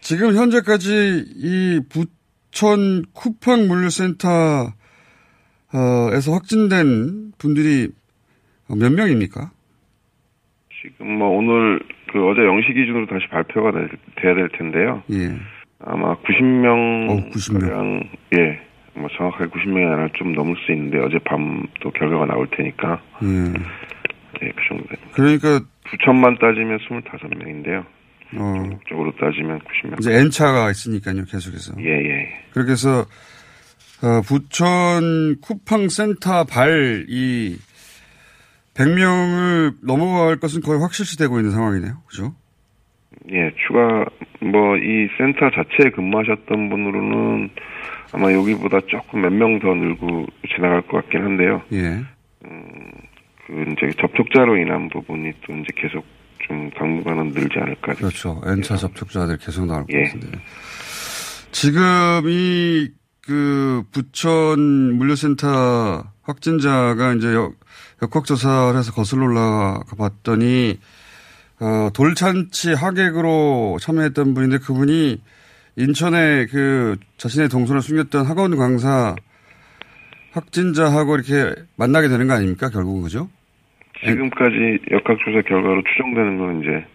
지금 0.00 0.34
현재까지 0.36 1.24
이 1.36 1.80
부천 1.88 3.04
쿠팡 3.14 3.66
물류센터 3.66 4.72
어에서 5.72 6.32
확진된 6.32 7.32
분들이 7.38 7.88
몇 8.68 8.90
명입니까? 8.92 9.50
지금 10.82 11.18
뭐 11.18 11.28
오늘 11.38 11.80
그 12.12 12.18
어제 12.28 12.40
0시 12.42 12.74
기준으로 12.74 13.06
다시 13.06 13.26
발표가 13.30 13.72
될- 13.72 13.88
돼야 14.20 14.34
될 14.34 14.48
텐데요. 14.58 15.02
예. 15.10 15.38
아마 15.84 16.14
90명. 16.16 17.10
어, 17.10 17.30
90명. 17.30 17.60
가량, 17.60 18.02
예. 18.34 18.60
뭐 18.94 19.08
정확하게 19.16 19.50
90명이 19.50 19.92
아니라 19.92 20.08
좀 20.14 20.32
넘을 20.32 20.54
수 20.64 20.72
있는데 20.72 20.98
어젯밤 20.98 21.66
또 21.80 21.90
결과가 21.90 22.26
나올 22.26 22.48
테니까. 22.56 23.00
예. 23.22 23.26
예, 24.42 24.52
그 24.52 24.62
정도. 24.68 24.84
그러니까 25.12 25.60
부천만 25.88 26.36
따지면 26.38 26.78
25명인데요. 26.78 27.84
어 28.36 28.54
전국적으로 28.56 29.12
따지면 29.16 29.58
90명. 29.60 29.98
이제 30.00 30.12
N차가 30.12 30.70
있으니까요, 30.70 31.24
계속해서. 31.24 31.74
예, 31.80 31.88
예. 31.88 32.28
그렇게 32.52 32.72
해서 32.72 33.06
어, 34.02 34.22
부천 34.22 35.40
쿠팡 35.40 35.88
센터 35.88 36.44
발이 36.44 37.56
100명을 38.74 39.74
넘어갈 39.82 40.36
것은 40.36 40.62
거의 40.62 40.80
확실시 40.80 41.18
되고 41.18 41.38
있는 41.38 41.50
상황이네요. 41.52 42.02
그죠? 42.06 42.34
예, 43.30 43.52
추가, 43.66 44.04
뭐, 44.40 44.76
이 44.76 45.08
센터 45.18 45.50
자체에 45.50 45.90
근무하셨던 45.90 46.70
분으로는 46.70 47.50
아마 48.12 48.32
여기보다 48.32 48.80
조금 48.88 49.20
몇 49.22 49.30
명 49.32 49.58
더 49.60 49.74
늘고 49.74 50.26
지나갈 50.54 50.82
것 50.82 51.02
같긴 51.02 51.22
한데요. 51.22 51.62
예. 51.72 52.02
그, 52.42 53.64
이제 53.72 53.92
접촉자로 54.00 54.56
인한 54.56 54.88
부분이 54.88 55.32
또 55.46 55.52
이제 55.54 55.66
계속 55.76 56.04
좀 56.46 56.70
당분간은 56.70 57.28
늘지 57.28 57.58
않을까. 57.58 57.94
그렇죠. 57.94 58.40
N차 58.46 58.76
접촉자들 58.76 59.36
계속 59.38 59.66
나올 59.66 59.82
것 59.82 59.92
예. 59.92 60.04
같은데. 60.04 60.38
지금 61.52 61.80
이, 62.26 62.88
그, 63.26 63.82
부천 63.92 64.58
물류센터 64.96 66.04
확진자가 66.22 67.12
이제 67.14 67.34
역, 67.34 67.52
역학조사를 68.02 68.78
해서 68.78 68.92
거슬러 68.92 69.26
올라가 69.26 69.80
봤더니, 69.98 70.78
어, 71.60 71.90
돌잔치 71.94 72.72
하객으로 72.72 73.76
참여했던 73.80 74.34
분인데 74.34 74.58
그분이 74.58 75.20
인천에 75.76 76.46
그 76.46 76.96
자신의 77.18 77.48
동선을 77.48 77.82
숨겼던 77.82 78.26
학원 78.26 78.56
강사 78.56 79.14
확진자하고 80.32 81.16
이렇게 81.16 81.54
만나게 81.76 82.08
되는 82.08 82.26
거 82.26 82.34
아닙니까? 82.34 82.70
결국은 82.70 83.02
그죠? 83.02 83.28
지금까지 84.04 84.78
역학조사 84.90 85.42
결과로 85.46 85.82
추정되는 85.82 86.38
건 86.38 86.60
이제 86.62 86.86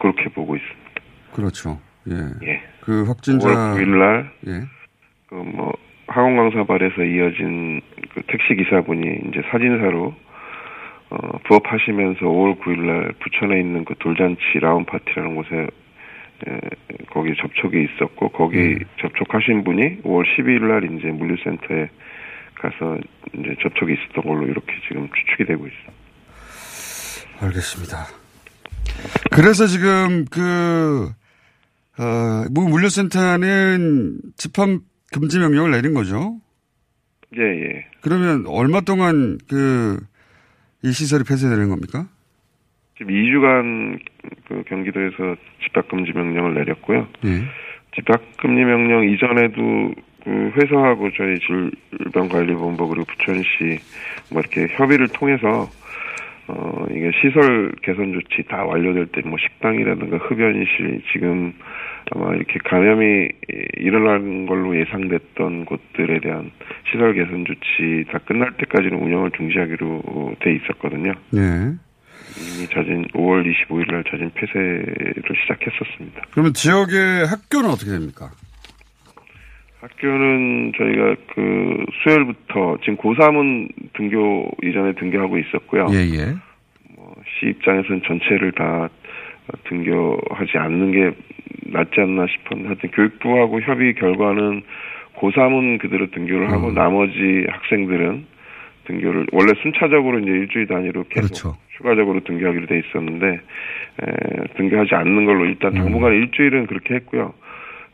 그렇게 0.00 0.24
보고 0.30 0.56
있습니다. 0.56 0.90
그렇죠. 1.34 1.80
예. 2.10 2.14
예. 2.46 2.62
그 2.80 3.04
확진자. 3.04 3.48
5월 3.48 3.76
9일날, 3.76 4.30
예. 4.48 4.62
그 5.28 5.34
뭐, 5.34 5.72
학원 6.08 6.36
강사 6.36 6.64
발에서 6.64 7.02
이어진 7.02 7.80
그 8.14 8.22
택시 8.26 8.56
기사분이 8.56 9.28
이제 9.28 9.42
사진사로 9.52 10.14
어, 11.10 11.38
부업하시면서 11.44 12.20
5월 12.20 12.60
9일날 12.60 13.18
부천에 13.18 13.60
있는 13.60 13.84
그 13.84 13.94
돌잔치 13.98 14.42
라운 14.60 14.84
파티라는 14.84 15.34
곳에 15.36 15.66
에, 16.46 16.60
거기 17.10 17.34
접촉이 17.36 17.84
있었고 17.84 18.28
거기 18.28 18.78
접촉하신 19.00 19.64
분이 19.64 20.02
5월 20.02 20.24
12일날 20.36 20.98
이제 20.98 21.08
물류센터에 21.08 21.88
가서 22.56 22.98
이제 23.34 23.56
접촉이 23.62 23.94
있었던 23.94 24.24
걸로 24.24 24.46
이렇게 24.46 24.72
지금 24.86 25.08
추측이 25.08 25.46
되고 25.46 25.66
있습니다. 25.66 25.92
알겠습니다. 27.40 28.06
그래서 29.30 29.66
지금 29.66 30.24
그, 30.30 31.10
어, 31.98 32.44
뭐 32.52 32.68
물류센터는 32.68 34.18
집합 34.36 34.68
금지 35.12 35.38
명령을 35.38 35.70
내린 35.70 35.94
거죠? 35.94 36.38
예, 37.36 37.42
예. 37.42 37.86
그러면 38.00 38.44
얼마 38.46 38.80
동안 38.80 39.38
그, 39.48 39.98
이 40.82 40.92
시설이 40.92 41.24
폐쇄되는 41.24 41.68
겁니까? 41.68 42.06
지금 42.96 43.12
2주간 43.14 43.98
그 44.48 44.62
경기도에서 44.66 45.36
집합금지 45.64 46.12
명령을 46.12 46.54
내렸고요. 46.54 47.06
예. 47.24 47.42
집합금지 47.94 48.62
명령 48.64 49.08
이전에도 49.08 49.94
그 50.24 50.52
회사하고 50.56 51.10
저희 51.16 51.38
질병관리본부 51.90 52.88
그리고 52.88 53.04
부천시 53.06 53.80
뭐 54.32 54.40
이렇게 54.40 54.66
협의를 54.74 55.08
통해서 55.08 55.70
어 56.48 56.86
이게 56.90 57.10
시설 57.20 57.72
개선 57.82 58.12
조치 58.12 58.42
다 58.48 58.64
완료될 58.64 59.06
때 59.06 59.20
뭐 59.24 59.38
식당이라든가 59.38 60.16
흡연실 60.16 61.02
지금 61.12 61.52
아마 62.10 62.34
이렇게 62.34 62.58
감염이 62.64 63.28
일어난 63.76 64.46
걸로 64.46 64.78
예상됐던 64.78 65.64
곳들에 65.66 66.20
대한 66.20 66.50
시설 66.90 67.14
개선 67.14 67.44
조치 67.44 68.04
다 68.10 68.18
끝날 68.18 68.52
때까지는 68.52 68.98
운영을 68.98 69.30
중지하기로 69.36 70.36
돼 70.40 70.54
있었거든요. 70.54 71.12
예. 71.36 71.40
이미 72.38 72.66
자진 72.68 73.06
5월 73.14 73.44
25일 73.44 73.90
날 73.90 74.04
자진 74.04 74.30
폐쇄를 74.34 75.22
시작했었습니다. 75.42 76.22
그러면 76.30 76.52
지역의 76.54 77.26
학교는 77.26 77.70
어떻게 77.70 77.90
됩니까? 77.90 78.30
학교는 79.80 80.72
저희가 80.76 81.16
그 81.34 81.84
수요일부터 82.02 82.78
지금 82.80 82.96
고3은 82.96 83.92
등교 83.94 84.50
이전에 84.64 84.92
등교하고 84.94 85.38
있었고요. 85.38 85.86
예, 85.92 85.98
예. 86.18 86.34
뭐, 86.96 87.14
시 87.38 87.50
입장에서는 87.50 88.02
전체를 88.06 88.52
다 88.52 88.88
등교하지 89.64 90.58
않는 90.58 90.92
게 90.92 91.10
낫지 91.66 92.00
않나 92.00 92.26
싶었는데 92.26 92.68
하여튼 92.68 92.90
교육부하고 92.90 93.60
협의 93.62 93.94
결과는 93.94 94.62
고3은 95.16 95.80
그대로 95.80 96.10
등교를 96.10 96.50
하고 96.50 96.68
음. 96.68 96.74
나머지 96.74 97.46
학생들은 97.48 98.26
등교를 98.86 99.26
원래 99.32 99.52
순차적으로 99.62 100.18
이제 100.20 100.30
일주일 100.30 100.66
단위로 100.66 101.04
계속 101.08 101.28
그렇죠. 101.28 101.56
추가적으로 101.76 102.20
등교하기로 102.24 102.66
돼 102.66 102.80
있었는데 102.80 103.26
에, 103.26 104.54
등교하지 104.56 104.94
않는 104.94 105.26
걸로 105.26 105.44
일단 105.44 105.76
음. 105.76 105.82
당분간 105.82 106.12
일주일은 106.12 106.66
그렇게 106.66 106.94
했고요. 106.94 107.34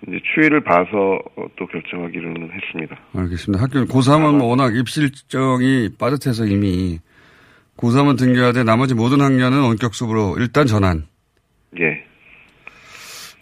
이제 0.07 0.21
추이를 0.35 0.61
봐서 0.61 1.19
어, 1.37 1.47
또 1.57 1.67
결정하기로는 1.67 2.51
했습니다. 2.53 2.97
알겠습니다. 3.17 3.62
학교 3.62 3.85
고3은 3.87 4.38
뭐 4.38 4.49
워낙 4.49 4.77
입시 4.77 5.01
일정이 5.01 5.88
빠듯해서 5.99 6.45
이미 6.47 6.99
고3은 7.79 8.19
등교하되 8.19 8.64
나머지 8.64 8.95
모든 8.95 9.21
학년은 9.21 9.62
원격 9.62 9.95
수업으로 9.95 10.37
일단 10.38 10.67
전환. 10.67 11.05
예. 11.80 12.04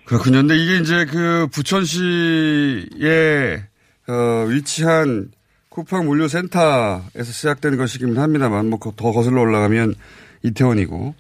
그렇군요. 0.05 0.39
근데 0.39 0.57
이게 0.57 0.77
이제 0.79 1.05
그 1.07 1.47
부천시에 1.53 3.63
어, 4.09 4.47
위치한 4.49 5.29
쿠팡 5.69 6.07
물류센터에서 6.07 7.25
시작된 7.25 7.77
것이긴 7.77 8.17
합니다만 8.19 8.69
뭐 8.69 8.79
더 8.97 9.13
거슬러 9.13 9.41
올라가면 9.41 9.95
이태원이고. 10.43 11.15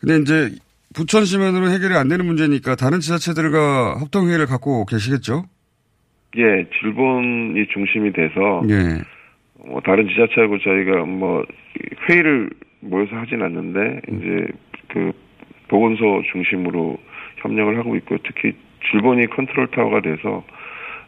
근데 0.00 0.16
이제 0.18 0.54
부천시만으로 0.94 1.70
해결이 1.70 1.94
안 1.94 2.08
되는 2.08 2.24
문제니까 2.24 2.74
다른 2.76 3.00
지자체들과 3.00 3.98
협동회의를 4.00 4.46
갖고 4.46 4.84
계시겠죠? 4.86 5.44
예, 6.36 6.66
질본이 6.80 7.66
중심이 7.72 8.12
돼서 8.12 8.62
예. 8.70 9.02
뭐 9.68 9.80
다른 9.84 10.08
지자체하고 10.08 10.58
저희가 10.58 11.04
뭐 11.04 11.44
회의를 12.08 12.50
모여서 12.80 13.14
하진 13.16 13.42
않는데 13.42 14.00
이제 14.08 14.46
그 14.88 15.12
보건소 15.72 16.22
중심으로 16.30 16.98
협력을 17.38 17.78
하고 17.78 17.96
있고 17.96 18.18
특히 18.24 18.52
질본이 18.90 19.26
컨트롤 19.28 19.68
타워가 19.68 20.02
돼서 20.02 20.44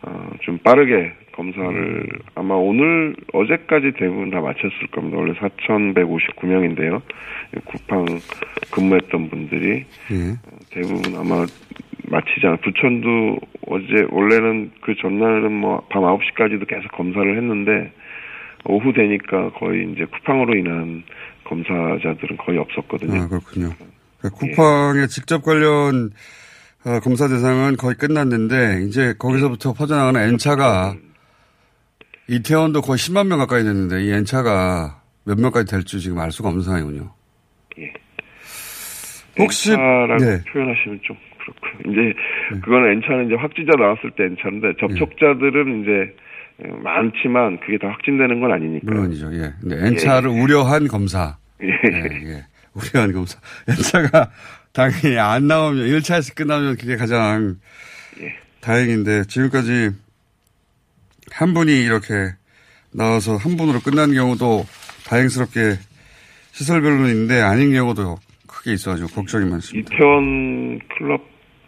어, 0.03 0.31
좀 0.40 0.57
빠르게 0.59 1.12
검사를 1.33 2.09
아마 2.35 2.55
오늘 2.55 3.14
어제까지 3.33 3.92
대부분 3.98 4.31
다 4.31 4.40
마쳤을 4.40 4.87
겁니다. 4.90 5.18
원래 5.18 5.35
4,159명인데요. 5.35 7.03
쿠팡 7.64 8.07
근무했던 8.70 9.29
분들이 9.29 9.85
예. 10.12 10.35
대부분 10.70 11.14
아마 11.16 11.44
마치지 12.09 12.46
않아. 12.46 12.57
부천도 12.57 13.38
어제 13.66 14.07
원래는 14.11 14.70
그 14.81 14.94
전날은 14.96 15.53
뭐 15.53 15.85
밤 15.90 16.03
9시까지도 16.05 16.66
계속 16.68 16.90
검사를 16.92 17.37
했는데 17.37 17.92
오후 18.66 18.92
되니까 18.92 19.50
거의 19.50 19.90
이제 19.92 20.05
쿠팡으로 20.07 20.57
인한 20.57 21.03
검사자들은 21.44 22.37
거의 22.38 22.59
없었거든요. 22.59 23.22
아, 23.22 23.29
그렇군요. 23.29 23.70
그러니까 24.25 24.39
쿠팡의 24.39 25.09
직접 25.09 25.43
관련 25.43 26.11
어, 26.87 27.01
검사 27.01 27.29
대상은 27.29 27.77
거의 27.77 27.95
끝났는데 27.97 28.85
이제 28.87 29.15
거기서부터 29.19 29.73
퍼져나가는 29.73 30.21
N차가 30.31 30.95
이태원도 32.29 32.81
거의 32.83 32.97
10만 32.99 33.27
명 33.27 33.39
가까이 33.39 33.63
됐는데 33.65 34.03
이 34.05 34.11
N차가 34.13 35.01
몇 35.25 35.39
명까지 35.41 35.71
될지 35.71 36.01
지금 36.01 36.19
알 36.19 36.31
수가 36.33 36.49
없는 36.49 36.63
상황이군요. 36.65 37.11
예. 37.79 37.93
혹시- 39.39 39.73
N차라고 39.73 40.25
네. 40.25 40.43
표현하시면 40.53 41.01
좀 41.03 41.17
그렇고 41.39 41.91
이제 41.91 42.61
그거는 42.63 42.93
N차는 42.93 43.27
이제 43.27 43.35
확진자 43.35 43.73
나왔을 43.79 44.11
때 44.17 44.25
N차인데 44.25 44.75
접촉자들은 44.81 45.83
이제 45.83 46.17
많지만 46.83 47.59
그게 47.61 47.79
다 47.79 47.89
확진되는 47.89 48.41
건 48.41 48.53
아니니까. 48.53 48.87
물론이죠. 48.87 49.35
예. 49.35 49.53
근데 49.61 49.87
N차를 49.89 50.29
우려한 50.31 50.87
검사. 50.89 51.37
예. 51.63 51.69
예, 51.69 52.31
예. 52.31 52.45
우려한 52.75 53.13
검사. 53.13 53.39
N차가 53.69 54.31
당연히 54.73 55.19
안 55.19 55.47
나오면, 55.47 55.87
1차에서 55.87 56.35
끝나면 56.35 56.77
그게 56.77 56.97
가장 56.97 57.57
예. 58.21 58.35
다행인데, 58.61 59.25
지금까지 59.25 59.91
한 61.33 61.55
분이 61.55 61.73
이렇게 61.85 62.33
나와서 62.93 63.37
한 63.37 63.57
분으로 63.57 63.81
끝난 63.81 64.13
경우도 64.13 64.65
다행스럽게 65.09 65.75
시설별로는 66.53 67.11
있는데 67.11 67.41
아닌 67.41 67.73
경우도 67.73 68.17
크게 68.47 68.73
있어가지고 68.75 69.09
걱정이 69.09 69.51
많습니다. 69.51 69.93
이태원 69.95 70.79
클럽 70.97 71.21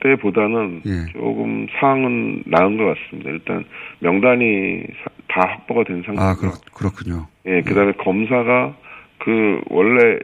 때보다는 0.02 0.82
예. 0.86 1.12
조금 1.12 1.66
상황은 1.80 2.44
나은 2.46 2.76
것 2.76 2.94
같습니다. 2.94 3.30
일단 3.30 3.64
명단이 4.00 4.82
사- 5.02 5.10
다 5.28 5.40
확보가 5.50 5.82
된 5.84 6.02
상태로. 6.06 6.20
아, 6.24 6.36
그렇, 6.36 6.52
그렇 6.72 6.90
군요. 6.90 7.26
예, 7.46 7.60
그 7.62 7.74
다음에 7.74 7.92
검사가 7.92 8.76
그 9.24 9.60
원래 9.68 10.18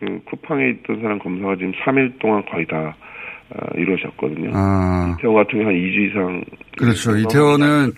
그 0.00 0.18
쿠팡에 0.24 0.70
있던 0.70 1.02
사람 1.02 1.18
검사가 1.18 1.56
지금 1.56 1.72
3일 1.84 2.18
동안 2.18 2.42
거의 2.50 2.66
다 2.66 2.96
어, 3.50 3.58
이루어졌거든요. 3.76 4.50
아, 4.54 5.16
이태원 5.18 5.36
같은 5.36 5.58
경우 5.58 5.66
한 5.66 5.74
2주 5.74 6.10
이상. 6.10 6.44
그렇죠. 6.78 7.16
이태원은 7.16 7.92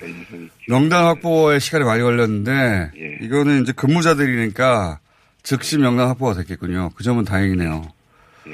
명단 0.68 1.04
확보에 1.04 1.58
시간이 1.58 1.84
많이 1.84 2.02
걸렸는데, 2.02 2.90
예. 2.98 3.18
이거는 3.24 3.62
이제 3.62 3.72
근무자들이니까 3.72 4.98
즉시 5.42 5.78
명단 5.78 6.08
확보가 6.08 6.34
됐겠군요. 6.34 6.90
그 6.96 7.04
점은 7.04 7.24
다행이네요. 7.24 7.82
예. 8.48 8.52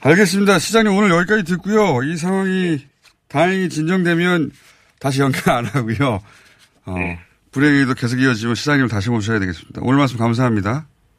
알겠습니다. 0.00 0.58
시장님 0.58 0.96
오늘 0.96 1.10
여기까지 1.10 1.44
듣고요. 1.44 2.02
이 2.02 2.16
상황이 2.16 2.78
다행히 3.28 3.68
진정되면 3.68 4.50
다시 5.00 5.20
연결 5.20 5.52
안 5.52 5.66
하고요. 5.66 6.20
어, 6.86 6.94
네. 6.94 7.18
불행히도 7.52 7.94
계속 7.94 8.18
이어지면 8.18 8.54
시장님을 8.54 8.88
다시 8.88 9.10
모셔야 9.10 9.38
되겠습니다. 9.38 9.82
오늘 9.84 9.98
말씀 9.98 10.16
감사합니다. 10.16 10.86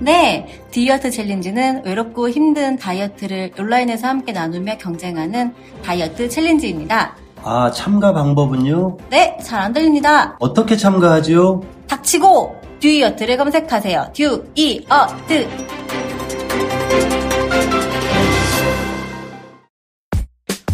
네, 0.00 0.62
듀이어트 0.70 1.10
challenge는 1.10 1.82
외롭고 1.84 2.28
힘든 2.28 2.76
다이어트를 2.76 3.52
온라인에서 3.58 4.08
함께 4.08 4.32
나누며 4.32 4.76
경쟁하는 4.78 5.54
다이어트 5.82 6.28
challenge입니다. 6.28 7.16
아, 7.42 7.70
참가 7.70 8.12
방법은요? 8.12 8.98
네, 9.10 9.36
잘 9.42 9.60
안 9.60 9.72
들립니다. 9.72 10.36
어떻게 10.40 10.76
참가하지요? 10.76 11.62
닥치고 11.88 12.60
듀이어트를 12.80 13.36
검색하세요. 13.38 14.12
듀이어트. 14.14 15.48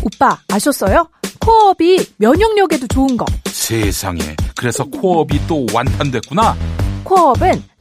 오빠 0.05 0.37
아셨어요? 0.53 1.09
코어업이 1.41 2.07
면역력에도 2.19 2.87
좋은 2.89 3.17
거. 3.17 3.25
세상에. 3.47 4.21
그래서 4.57 4.85
코업이 4.85 5.41
또 5.47 5.67
완판됐구나. 5.73 6.57
코어업은 7.05 7.63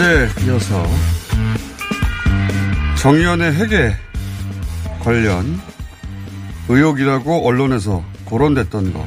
어제 0.00 0.46
이어서 0.46 0.82
정의연의 2.98 3.54
회계 3.56 3.92
관련 4.98 5.60
의혹이라고 6.70 7.46
언론에서 7.46 8.02
거론됐던 8.24 8.94
거 8.94 9.06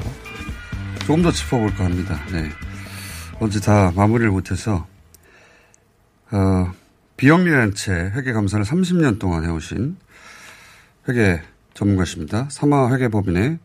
조금 1.08 1.24
더 1.24 1.32
짚어볼까 1.32 1.86
합니다. 1.86 2.24
네. 2.32 2.48
어제 3.40 3.60
다 3.60 3.92
마무리를 3.96 4.30
못해서 4.30 4.86
어, 6.30 6.72
비영리한 7.18 7.74
채 7.74 8.12
회계 8.14 8.32
감사를 8.32 8.64
30년 8.64 9.18
동안 9.18 9.46
해오신 9.46 9.98
회계 11.10 11.42
전문가십니다. 11.74 12.48
삼화 12.52 12.94
회계법인의 12.94 13.58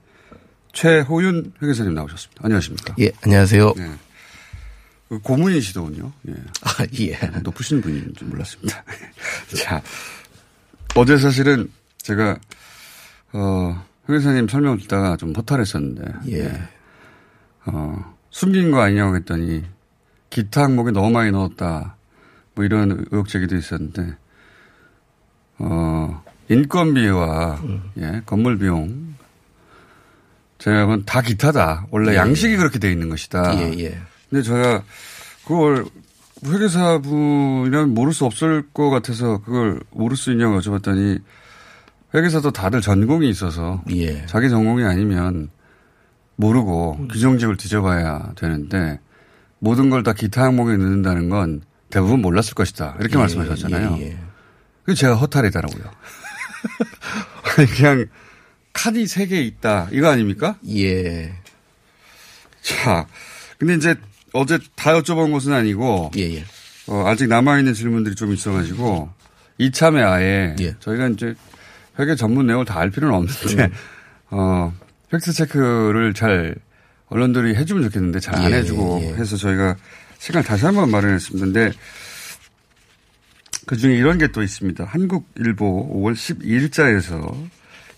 최호윤 0.72 1.52
회계사님 1.62 1.92
나오셨습니다. 1.92 2.40
안녕하십니까? 2.42 2.94
예, 3.00 3.10
안녕하세요. 3.22 3.74
네. 3.76 4.07
그 5.08 5.18
고문이시더군요. 5.20 6.12
예. 6.28 6.34
아, 6.62 6.84
예. 7.00 7.18
높으신 7.42 7.80
분인 7.80 8.12
줄 8.14 8.28
몰랐습니다. 8.28 8.84
자, 9.56 9.82
어제 10.94 11.16
사실은 11.16 11.70
제가, 11.98 12.38
어, 13.32 13.84
회계사님 14.08 14.48
설명을 14.48 14.78
듣다가 14.80 15.16
좀 15.16 15.34
허탈했었는데. 15.34 16.32
예. 16.32 16.62
어, 17.66 18.16
숨긴 18.30 18.70
거 18.70 18.80
아니냐고 18.80 19.16
했더니 19.16 19.64
기타 20.30 20.64
항목에 20.64 20.90
너무 20.90 21.10
많이 21.10 21.30
넣었다. 21.30 21.96
뭐 22.54 22.64
이런 22.64 23.06
의혹 23.10 23.28
제기도 23.28 23.56
있었는데, 23.56 24.14
어, 25.58 26.22
인건비와, 26.50 27.62
예, 27.98 28.22
건물 28.26 28.58
비용. 28.58 29.14
제가 30.58 30.86
보면 30.86 31.04
다 31.04 31.22
기타다. 31.22 31.86
원래 31.90 32.12
예, 32.12 32.16
양식이 32.16 32.54
예. 32.54 32.56
그렇게 32.56 32.78
돼 32.78 32.90
있는 32.90 33.08
것이다. 33.08 33.54
예, 33.58 33.78
예. 33.78 33.98
근데 34.30 34.42
제가 34.42 34.82
그걸 35.44 35.84
회계사분이라면 36.44 37.94
모를 37.94 38.12
수 38.12 38.24
없을 38.24 38.62
것 38.72 38.90
같아서 38.90 39.38
그걸 39.42 39.80
모를 39.90 40.16
수 40.16 40.30
있냐고 40.32 40.58
여쭤봤더니 40.60 41.20
여기서도 42.14 42.50
다들 42.52 42.80
전공이 42.80 43.28
있어서 43.28 43.82
예. 43.90 44.24
자기 44.26 44.48
전공이 44.48 44.84
아니면 44.84 45.50
모르고 46.36 46.96
음. 47.00 47.08
규정직을 47.08 47.56
뒤져봐야 47.56 48.32
되는데 48.36 49.00
모든 49.58 49.90
걸 49.90 50.02
다 50.04 50.12
기타 50.12 50.44
항목에 50.44 50.76
넣는다는 50.76 51.28
건 51.28 51.62
대부분 51.90 52.20
몰랐을 52.22 52.54
것이다. 52.54 52.96
이렇게 53.00 53.14
예, 53.14 53.18
말씀하셨잖아요. 53.18 53.96
예, 53.98 54.02
예. 54.10 54.18
그 54.84 54.94
제가 54.94 55.16
허탈이더라고요. 55.16 55.84
아니, 57.58 57.66
그냥 57.68 58.06
칸이 58.72 59.06
세 59.06 59.26
개 59.26 59.40
있다. 59.42 59.88
이거 59.90 60.08
아닙니까? 60.08 60.56
예. 60.68 61.34
자, 62.62 63.06
근데 63.58 63.74
이제 63.74 63.96
어제 64.32 64.58
다 64.76 64.92
여쭤본 64.92 65.32
것은 65.32 65.52
아니고 65.52 66.10
예, 66.16 66.36
예. 66.36 66.44
어, 66.86 67.04
아직 67.06 67.26
남아있는 67.28 67.74
질문들이 67.74 68.14
좀 68.14 68.32
있어가지고 68.32 69.08
이참에 69.58 70.02
아예 70.02 70.54
예. 70.60 70.74
저희가 70.80 71.08
이제 71.08 71.34
회계 71.98 72.14
전문 72.14 72.46
내용을 72.46 72.64
다 72.64 72.78
알 72.80 72.90
필요는 72.90 73.14
없는데 73.16 73.64
음. 73.64 73.72
어, 74.30 74.72
팩트 75.10 75.32
체크를 75.32 76.14
잘 76.14 76.54
언론들이 77.08 77.54
해주면 77.54 77.84
좋겠는데 77.84 78.20
잘안 78.20 78.52
예, 78.52 78.56
해주고 78.56 79.00
예. 79.02 79.06
해서 79.14 79.36
저희가 79.36 79.76
시간을 80.18 80.46
다시 80.46 80.64
한번 80.66 80.90
마련했습니다. 80.90 81.44
근데 81.46 81.72
그 83.66 83.76
중에 83.76 83.96
이런 83.96 84.18
게 84.18 84.28
또 84.28 84.42
있습니다. 84.42 84.84
한국일보 84.84 86.02
5월 86.02 86.14
12일자에서 86.14 87.48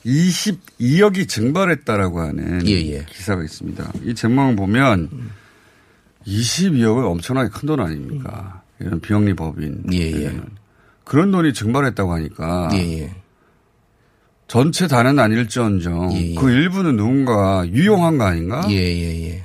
22억이 0.07 1.29
증발했다라고 1.29 2.21
하는 2.21 2.67
예, 2.67 2.73
예. 2.93 3.05
기사가 3.09 3.43
있습니다. 3.43 3.93
이 4.05 4.15
제목을 4.15 4.57
보면 4.57 5.09
22억은 6.27 7.05
엄청나게 7.05 7.49
큰 7.51 7.67
돈 7.67 7.81
아닙니까? 7.81 8.63
이런 8.79 9.01
비영리 9.01 9.35
법인. 9.35 9.83
예, 9.93 10.33
그런 11.05 11.31
돈이 11.31 11.53
증발했다고 11.53 12.13
하니까 12.13 12.71
예, 12.75 13.01
예. 13.01 13.15
전체 14.47 14.87
다는 14.89 15.19
아닐지언정 15.19 16.11
그 16.39 16.51
일부는 16.51 16.97
누군가 16.97 17.67
유용한 17.69 18.19
거 18.19 18.25
아닌가? 18.25 18.67
예, 18.71 18.75
예, 18.77 19.29
예. 19.29 19.45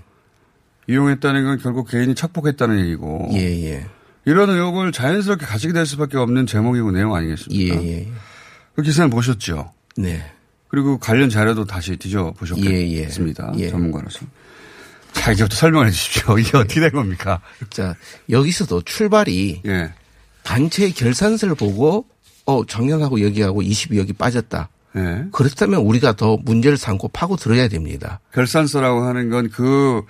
유용했다는 0.87 1.43
건 1.45 1.59
결국 1.59 1.89
개인이 1.89 2.13
착복했다는 2.13 2.79
얘기고. 2.81 3.29
예, 3.33 3.39
예. 3.71 3.85
이런 4.25 4.49
의혹을 4.49 4.91
자연스럽게 4.91 5.45
가지게 5.45 5.73
될 5.73 5.85
수밖에 5.85 6.17
없는 6.17 6.45
제목이고 6.47 6.91
내용 6.91 7.13
아니겠습니까? 7.15 7.75
예, 7.83 7.87
예. 7.99 8.07
그 8.75 8.81
기사는 8.81 9.09
보셨죠? 9.09 9.71
네. 9.97 10.23
그리고 10.67 10.97
관련 10.97 11.29
자료도 11.29 11.65
다시 11.65 11.95
뒤져 11.97 12.33
보셨겠습니다. 12.37 13.53
예, 13.57 13.61
예. 13.61 13.69
전문가로서. 13.69 14.25
자, 15.15 15.31
이제부터 15.31 15.55
설명해 15.55 15.91
주십시오. 15.91 16.37
이게 16.39 16.57
어떻게 16.57 16.79
된 16.79 16.91
겁니까? 16.91 17.41
자, 17.69 17.95
여기서도 18.29 18.81
출발이 18.83 19.61
예. 19.65 19.91
단체 20.43 20.89
결산서를 20.91 21.55
보고 21.55 22.05
어, 22.45 22.65
작년하고 22.65 23.21
여기하고 23.21 23.61
22억이 23.63 24.17
빠졌다. 24.17 24.69
예. 24.97 25.23
그렇다면 25.31 25.81
우리가 25.81 26.13
더 26.15 26.37
문제를 26.37 26.77
삼고 26.77 27.07
파고 27.09 27.35
들어야 27.37 27.67
됩니다. 27.67 28.19
결산서라고 28.33 29.03
하는 29.03 29.29
건 29.29 29.49
그, 29.49 30.03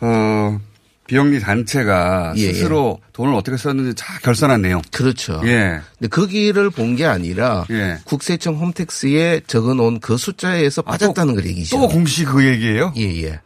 어, 0.00 0.60
비영리 1.06 1.38
단체가 1.40 2.34
예, 2.36 2.52
스스로 2.52 2.98
돈을 3.12 3.32
어떻게 3.34 3.56
썼는지 3.56 3.94
다 3.94 4.18
결산한 4.22 4.60
내용. 4.62 4.82
그렇죠. 4.92 5.40
예. 5.44 5.80
근데 5.98 6.08
거기를 6.08 6.68
본 6.70 6.96
게 6.96 7.06
아니라 7.06 7.64
예. 7.70 7.98
국세청 8.04 8.56
홈택스에 8.56 9.42
적어 9.46 9.72
놓은 9.74 10.00
그 10.00 10.16
숫자에서 10.16 10.82
빠졌다는 10.82 11.34
걸 11.36 11.46
얘기죠. 11.46 11.76
또 11.78 11.88
공식 11.88 12.24
그 12.26 12.44
얘기예요? 12.44 12.92
예, 12.96 13.22
예. 13.22 13.40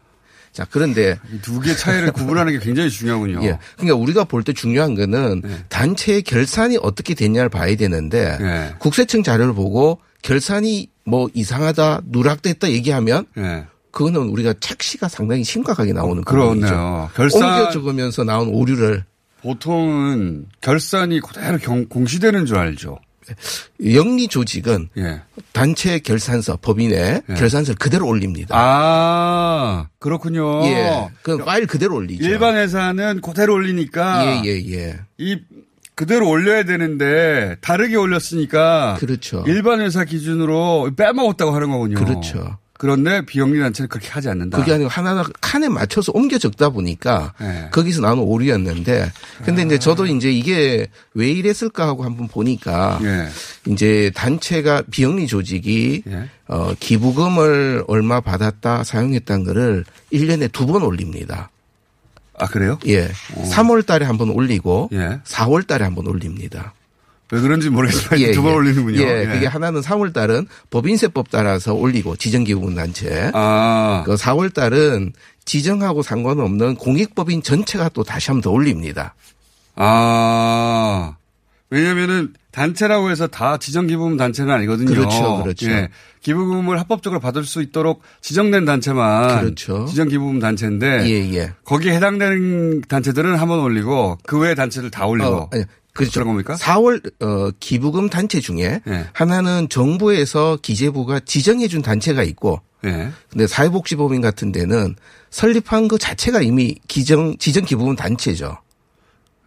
자, 0.52 0.66
그런데 0.70 1.18
두 1.42 1.60
개 1.60 1.74
차이를 1.74 2.10
구분하는 2.12 2.52
게 2.52 2.58
굉장히 2.58 2.90
중요하군요. 2.90 3.42
예. 3.44 3.58
그러니까 3.76 3.96
우리가 3.96 4.24
볼 4.24 4.42
때 4.42 4.52
중요한 4.52 4.94
거는 4.94 5.42
단체의 5.68 6.22
결산이 6.22 6.78
어떻게 6.82 7.14
됐냐를 7.14 7.48
봐야 7.48 7.74
되는데 7.76 8.36
예. 8.40 8.74
국세청 8.78 9.22
자료를 9.22 9.54
보고 9.54 10.00
결산이 10.22 10.88
뭐 11.04 11.28
이상하다, 11.34 12.02
누락됐다 12.06 12.70
얘기하면 12.70 13.26
예. 13.38 13.64
그거는 13.92 14.20
우리가 14.28 14.54
착시가 14.60 15.08
상당히 15.08 15.42
심각하게 15.44 15.92
나오는 15.92 16.22
그렇네요. 16.24 16.52
부분이죠. 16.54 17.10
결산- 17.14 17.42
옮겨 17.58 17.70
적으면서 17.70 18.24
나온 18.24 18.48
오류를 18.48 19.04
보통은 19.42 20.46
결산이 20.60 21.20
그대로 21.20 21.58
경- 21.58 21.86
공시되는 21.86 22.46
줄 22.46 22.56
알죠. 22.58 22.98
영리 23.94 24.28
조직은 24.28 24.90
예. 24.98 25.20
단체 25.52 25.98
결산서 25.98 26.58
법인에 26.60 27.22
예. 27.28 27.34
결산서를 27.34 27.76
그대로 27.78 28.06
올립니다. 28.06 28.54
아, 28.56 29.88
그렇군요. 29.98 30.64
예. 30.66 31.08
그 31.22 31.38
파일 31.38 31.66
그대로 31.66 31.96
올리죠. 31.96 32.24
일반 32.24 32.56
회사는 32.56 33.20
그대로 33.20 33.54
올리니까 33.54 34.26
예, 34.26 34.42
예, 34.44 34.72
예. 34.72 35.00
이 35.18 35.38
그대로 35.94 36.28
올려야 36.28 36.62
되는데 36.62 37.56
다르게 37.60 37.96
올렸으니까 37.96 38.96
그렇죠. 38.98 39.44
일반 39.46 39.80
회사 39.80 40.04
기준으로 40.04 40.92
빼먹었다고 40.96 41.54
하는 41.54 41.70
거군요. 41.70 41.96
그렇죠. 41.96 42.56
그런데 42.80 43.20
비영리 43.26 43.60
단체는 43.60 43.90
그렇게 43.90 44.08
하지 44.08 44.30
않는다. 44.30 44.56
그게 44.56 44.72
아니고 44.72 44.88
하나하나 44.88 45.22
칸에 45.42 45.68
맞춰서 45.68 46.12
옮겨 46.14 46.38
적다 46.38 46.70
보니까 46.70 47.34
예. 47.42 47.68
거기서 47.70 48.00
나오는 48.00 48.22
오류였는데 48.22 49.12
근데 49.44 49.62
이제 49.64 49.78
저도 49.78 50.06
이제 50.06 50.32
이게 50.32 50.86
왜 51.12 51.30
이랬을까 51.30 51.86
하고 51.86 52.04
한번 52.04 52.26
보니까 52.26 52.98
예. 53.02 53.28
이제 53.70 54.10
단체가 54.14 54.82
비영리 54.90 55.26
조직이 55.26 56.02
예. 56.08 56.30
어 56.48 56.72
기부금을 56.80 57.84
얼마 57.86 58.20
받았다 58.22 58.82
사용했다는 58.84 59.44
거를 59.44 59.84
1년에 60.10 60.50
두 60.50 60.64
번 60.66 60.82
올립니다. 60.82 61.50
아, 62.38 62.46
그래요? 62.46 62.78
예. 62.86 63.10
3월 63.52 63.84
달에 63.84 64.06
한 64.06 64.16
번 64.16 64.30
올리고 64.30 64.88
예. 64.94 65.20
4월 65.26 65.66
달에 65.66 65.84
한 65.84 65.94
번 65.94 66.06
올립니다. 66.06 66.72
왜 67.32 67.40
그런지 67.40 67.70
모르겠지만 67.70 68.32
두번 68.32 68.54
올리는군요. 68.54 69.00
예, 69.00 69.20
예. 69.22 69.26
그게 69.26 69.46
하나는 69.46 69.80
3월 69.80 70.12
달은 70.12 70.46
법인세법 70.70 71.30
따라서 71.30 71.74
올리고 71.74 72.16
지정기부금 72.16 72.74
단체. 72.74 73.30
아. 73.34 74.02
그 74.04 74.14
4월 74.16 74.52
달은 74.52 75.12
지정하고 75.44 76.02
상관없는 76.02 76.74
공익법인 76.76 77.42
전체가 77.42 77.88
또 77.90 78.02
다시 78.04 78.30
한번 78.30 78.42
더 78.42 78.50
올립니다. 78.50 79.14
아. 79.76 81.16
왜냐면은 81.70 82.32
단체라고 82.50 83.10
해서 83.10 83.28
다 83.28 83.56
지정기부금 83.58 84.16
단체는 84.16 84.52
아니거든요. 84.52 84.88
그렇죠, 84.90 85.40
그렇죠. 85.42 85.70
예. 85.70 85.88
기부금을 86.20 86.80
합법적으로 86.80 87.20
받을 87.20 87.44
수 87.44 87.62
있도록 87.62 88.02
지정된 88.22 88.64
단체만 88.64 89.40
그렇죠. 89.40 89.86
지정기부금 89.86 90.40
단체인데 90.40 91.06
예, 91.08 91.32
예. 91.36 91.52
거기에 91.64 91.94
해당되는 91.94 92.82
단체들은 92.88 93.36
한 93.36 93.46
번 93.48 93.60
올리고 93.60 94.18
그 94.26 94.38
외의 94.38 94.54
단체들 94.56 94.90
다 94.90 95.06
올리고 95.06 95.28
어, 95.30 95.48
아니, 95.52 95.64
그렇죠. 95.92 96.12
그런 96.20 96.28
겁니까? 96.28 96.54
4월 96.54 97.12
어, 97.22 97.50
기부금 97.60 98.08
단체 98.08 98.40
중에 98.40 98.80
예. 98.86 99.06
하나는 99.12 99.68
정부에서 99.68 100.58
기재부가 100.62 101.20
지정해 101.20 101.68
준 101.68 101.82
단체가 101.82 102.22
있고 102.22 102.60
예. 102.84 103.10
근데 103.30 103.46
사회복지법인 103.46 104.20
같은 104.20 104.52
데는 104.52 104.96
설립한 105.30 105.88
그 105.88 105.98
자체가 105.98 106.40
이미 106.42 106.76
기정 106.88 107.36
지정 107.38 107.64
기부금 107.64 107.96
단체죠. 107.96 108.56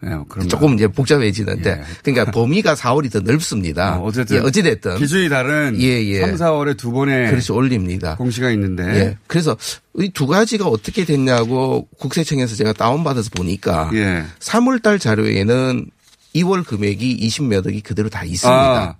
예, 0.04 0.08
그럼 0.28 0.48
조금 0.48 0.74
이제 0.74 0.86
복잡해지는데 0.86 1.82
그러니까 2.02 2.28
범위가 2.32 2.74
4월이 2.74 3.10
더 3.10 3.20
넓습니다. 3.20 3.96
어, 3.96 4.04
어쨌든 4.04 4.36
예, 4.36 4.40
어찌됐든 4.40 4.98
기준이 4.98 5.30
다른 5.30 5.80
예, 5.80 6.04
예. 6.04 6.20
3, 6.20 6.34
4월에 6.34 6.76
두 6.76 6.92
번의 6.92 7.30
그렇죠 7.30 7.54
올립니다. 7.54 8.14
공시가 8.16 8.50
있는데 8.50 8.82
예. 8.84 9.18
그래서 9.26 9.56
이 9.98 10.10
두 10.12 10.26
가지가 10.26 10.66
어떻게 10.66 11.04
됐냐고 11.06 11.88
국세청에서 11.98 12.54
제가 12.54 12.74
다운받아서 12.74 13.30
보니까 13.34 13.90
예. 13.94 14.24
3월 14.40 14.82
달 14.82 14.98
자료에는 14.98 15.86
2월 16.34 16.64
금액이 16.64 17.26
20몇 17.28 17.66
억이 17.66 17.80
그대로 17.80 18.08
다 18.08 18.24
있습니다. 18.24 18.50
아, 18.52 18.96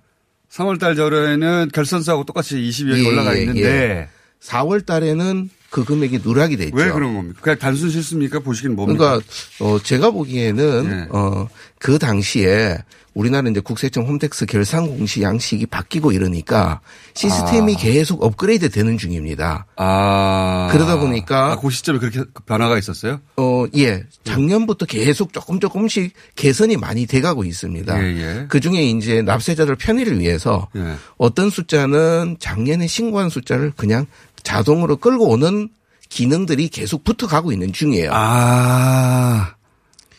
3월 0.51 0.79
달 0.79 0.95
절에는 0.95 1.69
결선서하고 1.73 2.23
똑같이 2.23 2.55
20여기 2.55 3.03
예, 3.03 3.07
올라가 3.07 3.35
예, 3.35 3.41
있는데 3.41 3.61
예. 3.63 4.09
4월 4.41 4.85
달에는 4.85 5.49
그 5.69 5.83
금액이 5.83 6.19
누락이 6.23 6.55
됐죠. 6.55 6.75
왜 6.75 6.89
그런 6.91 7.15
겁니까? 7.15 7.39
그냥 7.41 7.59
단순 7.59 7.89
실수입니까? 7.89 8.39
보시기는 8.39 8.75
뭡니까? 8.75 9.19
그러니까 9.19 9.27
어 9.59 9.79
제가 9.79 10.11
보기에는 10.11 10.89
예. 10.89 11.07
어그 11.09 11.99
당시에 11.99 12.77
우리나라 13.15 13.49
이제 13.49 13.61
국세청 13.61 14.05
홈택스 14.05 14.45
결산 14.45 14.87
공시 14.87 15.23
양식이 15.23 15.65
바뀌고 15.67 16.11
이러니까 16.11 16.81
시스템이 17.13 17.75
아. 17.75 17.77
계속 17.79 18.21
업그레이드 18.21 18.69
되는 18.69 18.97
중입니다. 18.97 19.65
아. 19.77 20.67
그러다 20.71 20.99
보니까 20.99 21.53
아, 21.53 21.55
그 21.55 21.69
시점에 21.69 21.97
그렇게 21.97 22.23
변화가 22.45 22.77
있었어요? 22.77 23.21
어, 23.37 23.65
예. 23.77 24.03
작년부터 24.25 24.85
계속 24.85 25.31
조금 25.31 25.61
조금씩 25.61 26.13
개선이 26.35 26.75
많이 26.75 27.05
돼 27.07 27.21
가고 27.21 27.45
있습니다. 27.45 28.03
예, 28.03 28.17
예. 28.17 28.45
그 28.49 28.59
중에 28.59 28.83
이제 28.83 29.21
납세자들 29.21 29.77
편의를 29.77 30.19
위해서 30.19 30.67
예. 30.75 30.95
어떤 31.17 31.49
숫자는 31.49 32.35
작년에 32.39 32.85
신고한 32.85 33.29
숫자를 33.29 33.71
그냥 33.77 34.05
자동으로 34.43 34.97
끌고 34.97 35.29
오는 35.29 35.69
기능들이 36.09 36.67
계속 36.67 37.05
붙어 37.05 37.27
가고 37.27 37.53
있는 37.53 37.71
중이에요. 37.71 38.11
아. 38.13 39.54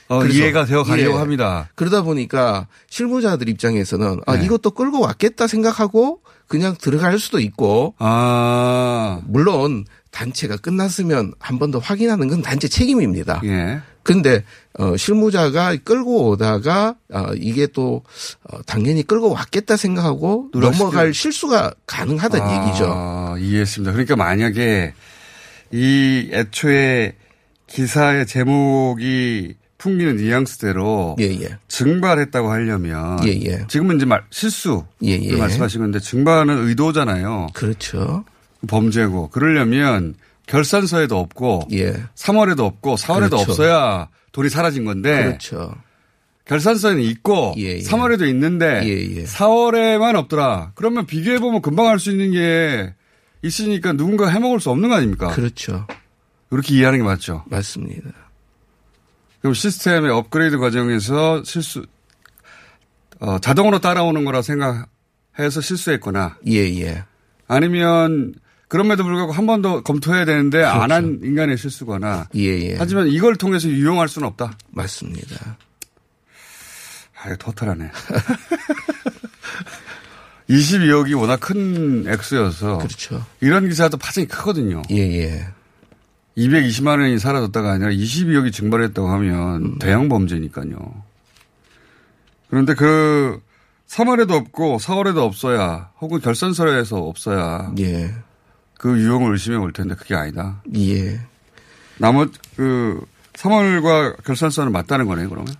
어, 0.08 0.24
이해가 0.24 0.64
되어 0.66 0.82
가려고 0.84 1.16
예. 1.16 1.18
합니다. 1.20 1.68
그러다 1.74 2.02
보니까 2.02 2.68
실무자들 2.90 3.48
입장에서는 3.48 4.20
아, 4.26 4.36
네. 4.36 4.44
이것도 4.44 4.70
끌고 4.72 5.00
왔겠다 5.00 5.46
생각하고 5.46 6.20
그냥 6.46 6.76
들어갈 6.80 7.18
수도 7.18 7.40
있고 7.40 7.94
아. 7.98 9.20
물론 9.26 9.84
단체가 10.12 10.56
끝났으면 10.56 11.32
한 11.38 11.58
번 11.58 11.70
더 11.72 11.78
확인하는 11.78 12.28
건 12.28 12.40
단체 12.42 12.68
책임입니다. 12.68 13.40
예. 13.44 13.80
근데 14.02 14.44
어 14.78 14.96
실무자가 14.96 15.74
끌고 15.82 16.28
오다가 16.28 16.94
어 17.12 17.26
이게 17.34 17.66
또 17.66 18.04
어, 18.44 18.62
당연히 18.62 19.02
끌고 19.02 19.30
왔겠다 19.32 19.76
생각하고 19.76 20.50
넘어갈 20.54 21.12
실수가 21.12 21.74
가능하다는 21.88 22.46
아, 22.46 22.66
얘기죠. 22.68 23.36
이해했습니다. 23.44 23.90
그러니까 23.92 24.14
만약에 24.14 24.94
이 25.72 26.30
애초에 26.32 27.16
기사의 27.66 28.26
제목이 28.26 29.56
풍기는 29.86 30.16
뉘앙스대로 30.16 31.16
증발했다고 31.68 32.50
하려면 32.50 33.24
예, 33.24 33.30
예. 33.44 33.64
지금은 33.68 33.96
이제 33.96 34.04
말 34.04 34.24
실수 34.30 34.84
예, 35.04 35.12
예. 35.12 35.36
말씀하신 35.36 35.80
건데 35.80 36.00
증발은 36.00 36.66
의도잖아요. 36.66 37.46
그렇죠. 37.54 38.24
범죄고 38.66 39.28
그러려면 39.30 40.16
결산서에도 40.48 41.16
없고 41.20 41.68
3월에도 42.16 42.60
없고 42.60 42.96
4월에도 42.96 43.24
예. 43.24 43.28
그렇죠. 43.28 43.36
없어야 43.52 44.08
돈이 44.32 44.48
사라진 44.48 44.84
건데 44.84 45.22
그렇죠. 45.24 45.72
결산서에는 46.46 47.00
있고 47.02 47.54
예, 47.58 47.78
3월에도 47.78 48.28
있는데 48.28 48.80
4월에만 49.24 50.16
없더라. 50.16 50.72
그러면 50.74 51.06
비교해 51.06 51.38
보면 51.38 51.62
금방 51.62 51.86
알 51.86 52.00
수 52.00 52.10
있는 52.10 52.32
게 52.32 52.92
있으니까 53.42 53.92
누군가 53.92 54.28
해먹을 54.28 54.58
수 54.58 54.70
없는 54.70 54.88
거 54.88 54.96
아닙니까? 54.96 55.28
그렇죠. 55.28 55.86
그렇게 56.50 56.74
이해하는 56.74 56.98
게 56.98 57.04
맞죠. 57.04 57.44
맞습니다. 57.46 58.10
그럼 59.46 59.54
시스템의 59.54 60.10
업그레이드 60.10 60.58
과정에서 60.58 61.44
실수 61.44 61.86
어, 63.20 63.38
자동으로 63.38 63.78
따라오는 63.78 64.24
거라 64.24 64.42
생각해서 64.42 65.60
실수했거나 65.62 66.38
예, 66.48 66.62
예. 66.80 67.04
아니면 67.46 68.34
그럼에도 68.66 69.04
불구하고 69.04 69.30
한 69.30 69.46
번 69.46 69.62
더 69.62 69.84
검토해야 69.84 70.24
되는데 70.24 70.64
안한 70.64 71.20
인간의 71.22 71.58
실수거나 71.58 72.24
그렇죠. 72.24 72.38
예, 72.40 72.70
예. 72.70 72.74
하지만 72.76 73.06
이걸 73.06 73.36
통해서 73.36 73.68
유용할 73.68 74.08
수는 74.08 74.26
없다. 74.26 74.58
맞습니다. 74.72 75.56
아, 77.22 77.26
이거 77.28 77.36
토탈하네. 77.36 77.88
22억이 80.50 81.16
워낙 81.16 81.38
큰 81.38 82.04
액수여서. 82.08 82.78
그렇죠. 82.78 83.24
이런 83.40 83.68
기사도 83.68 83.96
파장이 83.96 84.26
크거든요. 84.26 84.82
예, 84.90 84.96
예. 84.96 85.46
220만 86.36 87.00
원이 87.00 87.18
사라졌다가 87.18 87.72
아니라 87.72 87.90
22억이 87.90 88.52
증발했다고 88.52 89.08
하면 89.08 89.64
음. 89.64 89.78
대형 89.78 90.08
범죄니까요. 90.08 90.76
그런데 92.50 92.74
그 92.74 93.40
3월에도 93.88 94.32
없고 94.32 94.78
4월에도 94.78 95.18
없어야 95.18 95.90
혹은 96.00 96.20
결산서에서 96.20 96.96
없어야 96.98 97.72
예. 97.78 98.14
그 98.78 98.98
유형을 98.98 99.32
의심해 99.32 99.58
볼 99.58 99.72
텐데 99.72 99.94
그게 99.94 100.14
아니다. 100.14 100.60
예. 100.76 101.20
나머지 101.98 102.38
그 102.56 103.00
3월과 103.34 104.22
결산서는 104.24 104.72
맞다는 104.72 105.06
거네요, 105.06 105.28
그러면? 105.28 105.54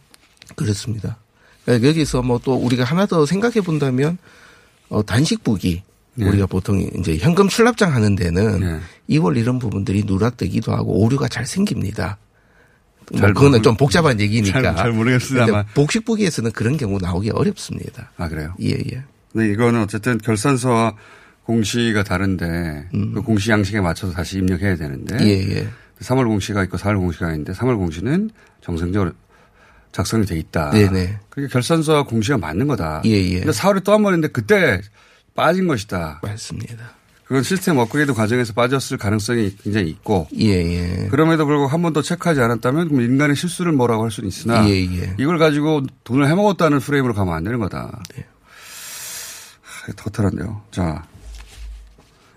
그렇습니다. 0.55 1.16
그러니까 1.64 1.89
여기서 1.89 2.22
뭐 2.22 2.39
또 2.45 2.55
우리가 2.55 2.85
하나 2.85 3.07
더 3.07 3.27
생각해 3.27 3.61
본다면 3.62 4.18
어, 4.89 5.05
단식 5.05 5.43
부기 5.43 5.83
네. 6.17 6.29
우리가 6.29 6.47
보통 6.47 6.81
이제 6.81 7.17
현금 7.19 7.49
출납장 7.49 7.95
하는 7.95 8.17
데는 8.17 8.61
네. 8.61 8.79
2월 9.17 9.37
이런 9.37 9.59
부분들이 9.59 10.03
누락되기도 10.07 10.73
하고 10.73 11.01
오류가 11.03 11.29
잘 11.29 11.47
생깁니다. 11.47 12.19
뭐잘 13.12 13.35
그거는 13.35 13.51
모르- 13.53 13.62
좀 13.62 13.77
복잡한 13.77 14.19
얘기니까. 14.21 14.61
잘- 14.62 14.77
잘 14.77 14.93
모르겠습니다만. 14.93 15.67
복식부기에서는 15.75 16.53
그런 16.53 16.77
경우 16.77 16.99
나오기 17.01 17.31
어렵습니다. 17.31 18.11
아, 18.17 18.29
그래요? 18.29 18.55
예, 18.62 18.71
예. 18.71 19.05
근데 19.33 19.53
이거는 19.53 19.83
어쨌든 19.83 20.19
결산서와 20.19 20.95
공시가 21.45 22.03
다른데 22.03 22.89
그 23.14 23.23
공시 23.23 23.51
양식에 23.53 23.81
맞춰서 23.81 24.12
다시 24.12 24.39
입력해야 24.39 24.75
되는데 24.77 25.14
음. 25.17 25.21
예, 25.21 25.57
예. 25.59 25.69
3월 26.01 26.27
공시가 26.27 26.64
있고 26.64 26.77
4월 26.79 26.99
공시가 26.99 27.29
있는데 27.31 27.53
3월 27.53 27.77
공시는 27.77 28.31
정상적으로 28.61 29.12
작성이 29.93 30.27
돼 30.27 30.37
있다. 30.39 30.71
네네. 30.73 31.19
그러니까 31.31 31.53
결산서와 31.53 32.05
공시가 32.05 32.37
맞는 32.37 32.67
거다. 32.67 33.03
예, 33.05 33.11
예. 33.11 33.39
근데 33.41 33.53
4월에 33.53 33.85
또 33.85 33.93
한 33.93 34.03
번 34.03 34.12
했는데 34.14 34.29
그때 34.33 34.81
빠진 35.37 35.68
것이다. 35.68 36.20
맞습니다. 36.22 36.97
그건 37.26 37.43
시스템 37.43 37.76
업그레이드 37.78 38.14
과정에서 38.14 38.53
빠졌을 38.53 38.99
가능성이 38.99 39.57
굉장히 39.57 39.89
있고 39.91 40.28
예, 40.39 40.47
예. 40.47 41.09
그럼에도 41.09 41.45
불구하고 41.45 41.72
한번더 41.72 42.03
체크하지 42.03 42.41
않았다면 42.41 42.89
그럼 42.89 43.03
인간의 43.03 43.34
실수를 43.34 43.72
뭐라고 43.72 44.05
할 44.05 44.12
수는 44.12 44.28
있으나 44.28 44.68
예, 44.68 44.74
예. 44.74 45.14
이걸 45.18 45.39
가지고 45.39 45.82
돈을 46.05 46.28
해먹었다는 46.28 46.78
프레임으로 46.78 47.14
가면 47.14 47.34
안 47.34 47.43
되는 47.43 47.59
거다. 47.59 48.01
네. 48.14 48.24
하, 49.61 49.93
터탈한데요. 49.93 50.62
자. 50.70 51.05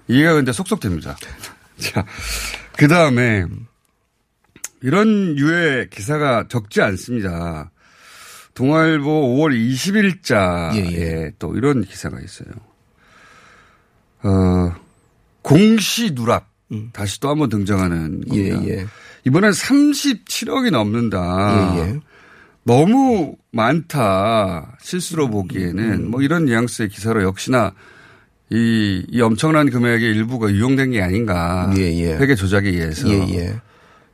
이해가 0.08 0.34
근데 0.34 0.52
속속됩니다. 0.52 1.16
자. 1.78 2.04
그 2.76 2.88
다음에 2.88 3.46
이런 4.82 5.38
유의 5.38 5.92
기사가 5.92 6.46
적지 6.50 6.82
않습니다. 6.82 7.70
동아일보 8.56 9.38
5월 9.38 9.54
20일자에 9.54 10.94
예, 10.94 11.32
또 11.38 11.56
이런 11.56 11.84
기사가 11.84 12.20
있어요. 12.20 12.50
어, 14.24 14.74
공시 15.42 16.14
누락. 16.14 16.50
다시 16.94 17.20
또 17.20 17.30
한번 17.30 17.50
등장하는 17.50 18.22
겁니다. 18.28 18.58
음. 18.60 18.68
예, 18.68 18.74
예. 18.74 18.86
이번엔 19.26 19.52
37억이 19.52 20.70
넘는다. 20.70 21.76
예, 21.78 21.80
예. 21.80 22.00
너무 22.64 23.36
많다. 23.52 24.78
실수로 24.80 25.30
보기에는 25.30 25.94
음. 25.94 26.12
뭐 26.12 26.22
이런 26.22 26.46
뉘앙스의 26.46 26.90
기사로 26.90 27.24
역시나 27.24 27.74
이, 28.52 29.04
이 29.10 29.22
엄청난 29.22 29.70
금액의 29.70 30.12
일부가 30.12 30.52
유용된 30.52 30.92
게 30.92 31.02
아닌가. 31.02 31.74
예, 31.78 31.82
예. 31.82 32.18
회계 32.18 32.36
조작에 32.36 32.68
의해서. 32.68 33.10
예, 33.10 33.36
예. 33.36 33.56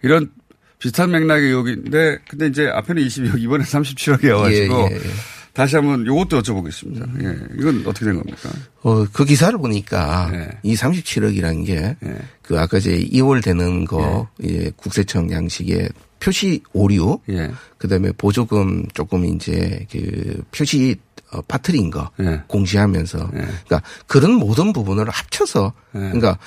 이런 0.02 0.32
비슷한 0.80 1.12
맥락의 1.12 1.50
의혹인데 1.50 2.20
근데 2.30 2.48
이제 2.48 2.68
앞에는 2.68 3.02
22억 3.04 3.42
이번엔 3.42 3.66
37억이어가지고 3.66 4.92
예, 4.92 4.96
예, 4.96 4.96
예. 4.96 5.35
다시 5.56 5.76
한번 5.78 6.06
요것도 6.06 6.42
여쭤보겠습니다. 6.42 7.24
예. 7.24 7.56
이건 7.60 7.84
어떻게 7.88 8.06
된 8.06 8.16
겁니까? 8.16 8.50
어, 8.84 9.06
그 9.12 9.24
기사를 9.26 9.58
보니까 9.58 10.30
네. 10.32 10.50
이 10.64 10.76
37억이라는 10.76 11.66
게 11.66 11.96
그 12.44 12.60
아까 12.60 12.78
이제 12.78 12.96
2월 13.12 13.44
되는 13.44 13.86
거 13.86 14.28
이제 14.40 14.72
국세청 14.76 15.32
양식에 15.32 15.90
표시 16.20 16.62
오류 16.74 17.20
예. 17.30 17.50
그다음에 17.80 18.12
보조금 18.12 18.86
조금 18.94 19.26
이제 19.26 19.86
그 19.92 20.44
표시 20.56 20.96
어, 21.32 21.42
빠뜨린 21.42 21.90
거 21.90 22.12
예. 22.20 22.42
공시하면서 22.48 23.30
그러니까 23.32 23.82
그런 24.06 24.34
모든 24.34 24.74
부분을 24.74 25.10
합쳐서 25.10 25.74
그러니까 25.92 26.38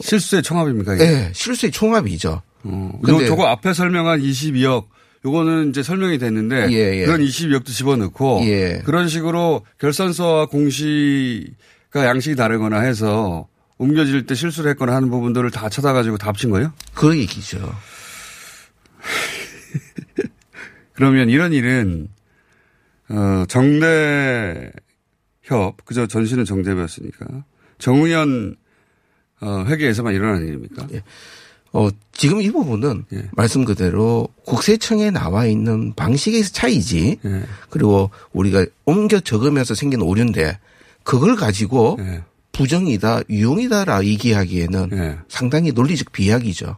실수의 0.00 0.42
총합입니까? 0.42 0.94
이게? 0.94 1.04
예, 1.04 1.30
실수의 1.34 1.72
총합이죠. 1.72 2.40
어, 2.64 2.98
근데- 3.02 3.24
요, 3.24 3.28
저거 3.28 3.46
앞에 3.46 3.72
설명한 3.72 4.20
22억 4.20 4.86
요거는 5.24 5.70
이제 5.70 5.82
설명이 5.82 6.18
됐는데 6.18 6.68
예, 6.70 7.00
예. 7.00 7.04
그런 7.04 7.20
22억도 7.20 7.68
집어넣고 7.68 8.42
예. 8.44 8.82
그런 8.84 9.08
식으로 9.08 9.64
결산서와 9.78 10.46
공시가 10.46 12.04
양식이 12.06 12.36
다르거나 12.36 12.80
해서 12.80 13.48
옮겨질 13.78 14.26
때 14.26 14.34
실수를 14.34 14.70
했거나 14.72 14.94
하는 14.94 15.10
부분들을 15.10 15.50
다 15.50 15.68
찾아가지고 15.68 16.18
다 16.18 16.28
합친 16.28 16.50
거예요? 16.50 16.72
그 16.94 17.16
얘기죠. 17.16 17.74
그러면 20.94 21.30
이런 21.30 21.52
일은 21.52 22.08
어, 23.08 23.44
정대협 23.48 24.72
그저 25.84 26.06
전신은 26.06 26.44
정대협이었으니까 26.44 27.44
정의연 27.78 28.56
어, 29.40 29.64
회계에서만 29.66 30.14
일어나는 30.14 30.48
일입니까? 30.48 30.88
어, 31.72 31.88
지금 32.12 32.40
이 32.40 32.50
부분은 32.50 33.04
예. 33.12 33.24
말씀 33.32 33.64
그대로 33.64 34.28
국세청에 34.44 35.10
나와 35.10 35.46
있는 35.46 35.92
방식에서 35.94 36.52
차이지. 36.52 37.18
예. 37.24 37.42
그리고 37.70 38.10
우리가 38.32 38.66
옮겨 38.84 39.20
적으면서 39.20 39.74
생긴 39.74 40.02
오류인데 40.02 40.58
그걸 41.04 41.36
가지고 41.36 41.96
예. 42.00 42.22
부정이다, 42.52 43.20
유용이다라 43.30 44.04
얘기하기에는 44.04 45.18
상당히 45.28 45.70
논리적 45.70 46.10
비약이죠. 46.10 46.74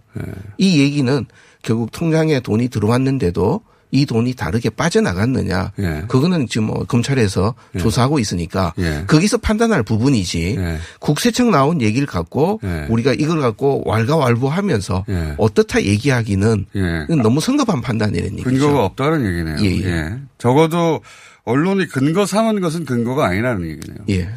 이 0.58 0.78
얘기는 0.78 1.24
결국 1.62 1.90
통장에 1.90 2.40
돈이 2.40 2.68
들어왔는데도 2.68 3.62
이 3.90 4.06
돈이 4.06 4.34
다르게 4.34 4.70
빠져나갔느냐. 4.70 5.72
예. 5.78 6.04
그거는 6.08 6.46
지금 6.46 6.68
뭐 6.68 6.84
검찰에서 6.84 7.54
조사하고 7.78 8.18
있으니까 8.18 8.72
예. 8.78 9.04
거기서 9.06 9.38
판단할 9.38 9.82
부분이지. 9.82 10.58
국세청 11.00 11.50
나온 11.50 11.80
얘기를 11.80 12.06
갖고 12.06 12.60
예. 12.64 12.86
우리가 12.88 13.14
이걸 13.14 13.40
갖고 13.40 13.82
왈가왈부하면서 13.86 15.04
예. 15.08 15.34
어떻다 15.38 15.82
얘기하기는 15.82 16.66
예. 16.76 17.14
너무 17.16 17.40
성급한 17.40 17.80
판단이라는 17.80 18.32
얘기죠. 18.38 18.48
근거가 18.50 18.84
없다는 18.84 19.26
얘기네요. 19.26 19.56
예, 19.60 19.76
예. 19.82 19.90
예. 19.90 20.18
적어도 20.38 21.00
언론이 21.44 21.86
근거 21.88 22.26
삼은 22.26 22.60
것은 22.60 22.84
근거가 22.84 23.26
아니라는 23.26 23.68
얘기네요. 23.68 23.98
예. 24.10 24.28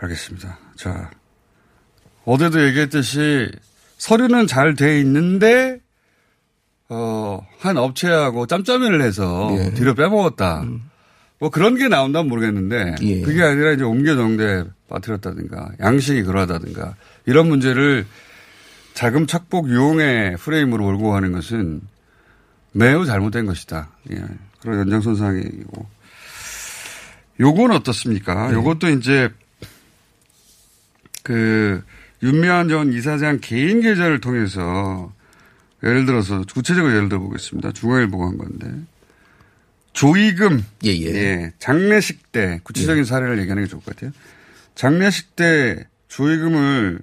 알겠습니다. 0.00 0.58
자, 0.76 1.10
어제도 2.24 2.64
얘기했듯이 2.64 3.48
서류는 3.98 4.46
잘 4.46 4.74
돼 4.76 5.00
있는데 5.00 5.80
어, 6.90 7.46
한 7.58 7.76
업체하고 7.76 8.46
짬짬이를 8.46 9.02
해서 9.02 9.50
예. 9.58 9.70
뒤로 9.72 9.94
빼먹었다. 9.94 10.62
음. 10.62 10.88
뭐 11.38 11.50
그런 11.50 11.76
게 11.76 11.88
나온다면 11.88 12.28
모르겠는데 12.28 12.96
예. 13.02 13.20
그게 13.22 13.42
아니라 13.42 13.72
이제 13.72 13.84
옮겨 13.84 14.16
정대 14.16 14.64
빠뜨렸다든가 14.88 15.72
양식이 15.80 16.22
그러하다든가 16.22 16.96
이런 17.26 17.48
문제를 17.48 18.06
자금 18.94 19.26
착복 19.26 19.68
유용의 19.68 20.36
프레임으로 20.38 20.82
몰고 20.82 21.10
가는 21.10 21.30
것은 21.32 21.80
매우 22.72 23.04
잘못된 23.04 23.46
것이다. 23.46 23.90
예. 24.12 24.24
그런 24.60 24.80
연장선상이고. 24.80 25.86
요건 27.40 27.70
어떻습니까? 27.70 28.48
네. 28.48 28.54
요것도 28.54 28.88
이제 28.88 29.28
그 31.22 31.82
윤미환 32.22 32.68
전 32.68 32.92
이사장 32.92 33.38
개인 33.40 33.80
계좌를 33.80 34.20
통해서 34.20 35.12
예를 35.82 36.06
들어서 36.06 36.42
구체적으로 36.52 36.94
예를 36.94 37.08
들어 37.08 37.20
보겠습니다. 37.20 37.72
중앙일보가 37.72 38.26
한 38.26 38.38
건데 38.38 38.70
조이금 39.92 40.64
예, 40.84 41.52
장례식 41.58 42.32
때 42.32 42.60
구체적인 42.62 43.04
사례를 43.04 43.38
얘기하는 43.40 43.64
게 43.64 43.68
좋을 43.68 43.82
것 43.82 43.94
같아요. 43.94 44.12
장례식 44.74 45.36
때 45.36 45.86
조이금을 46.08 47.00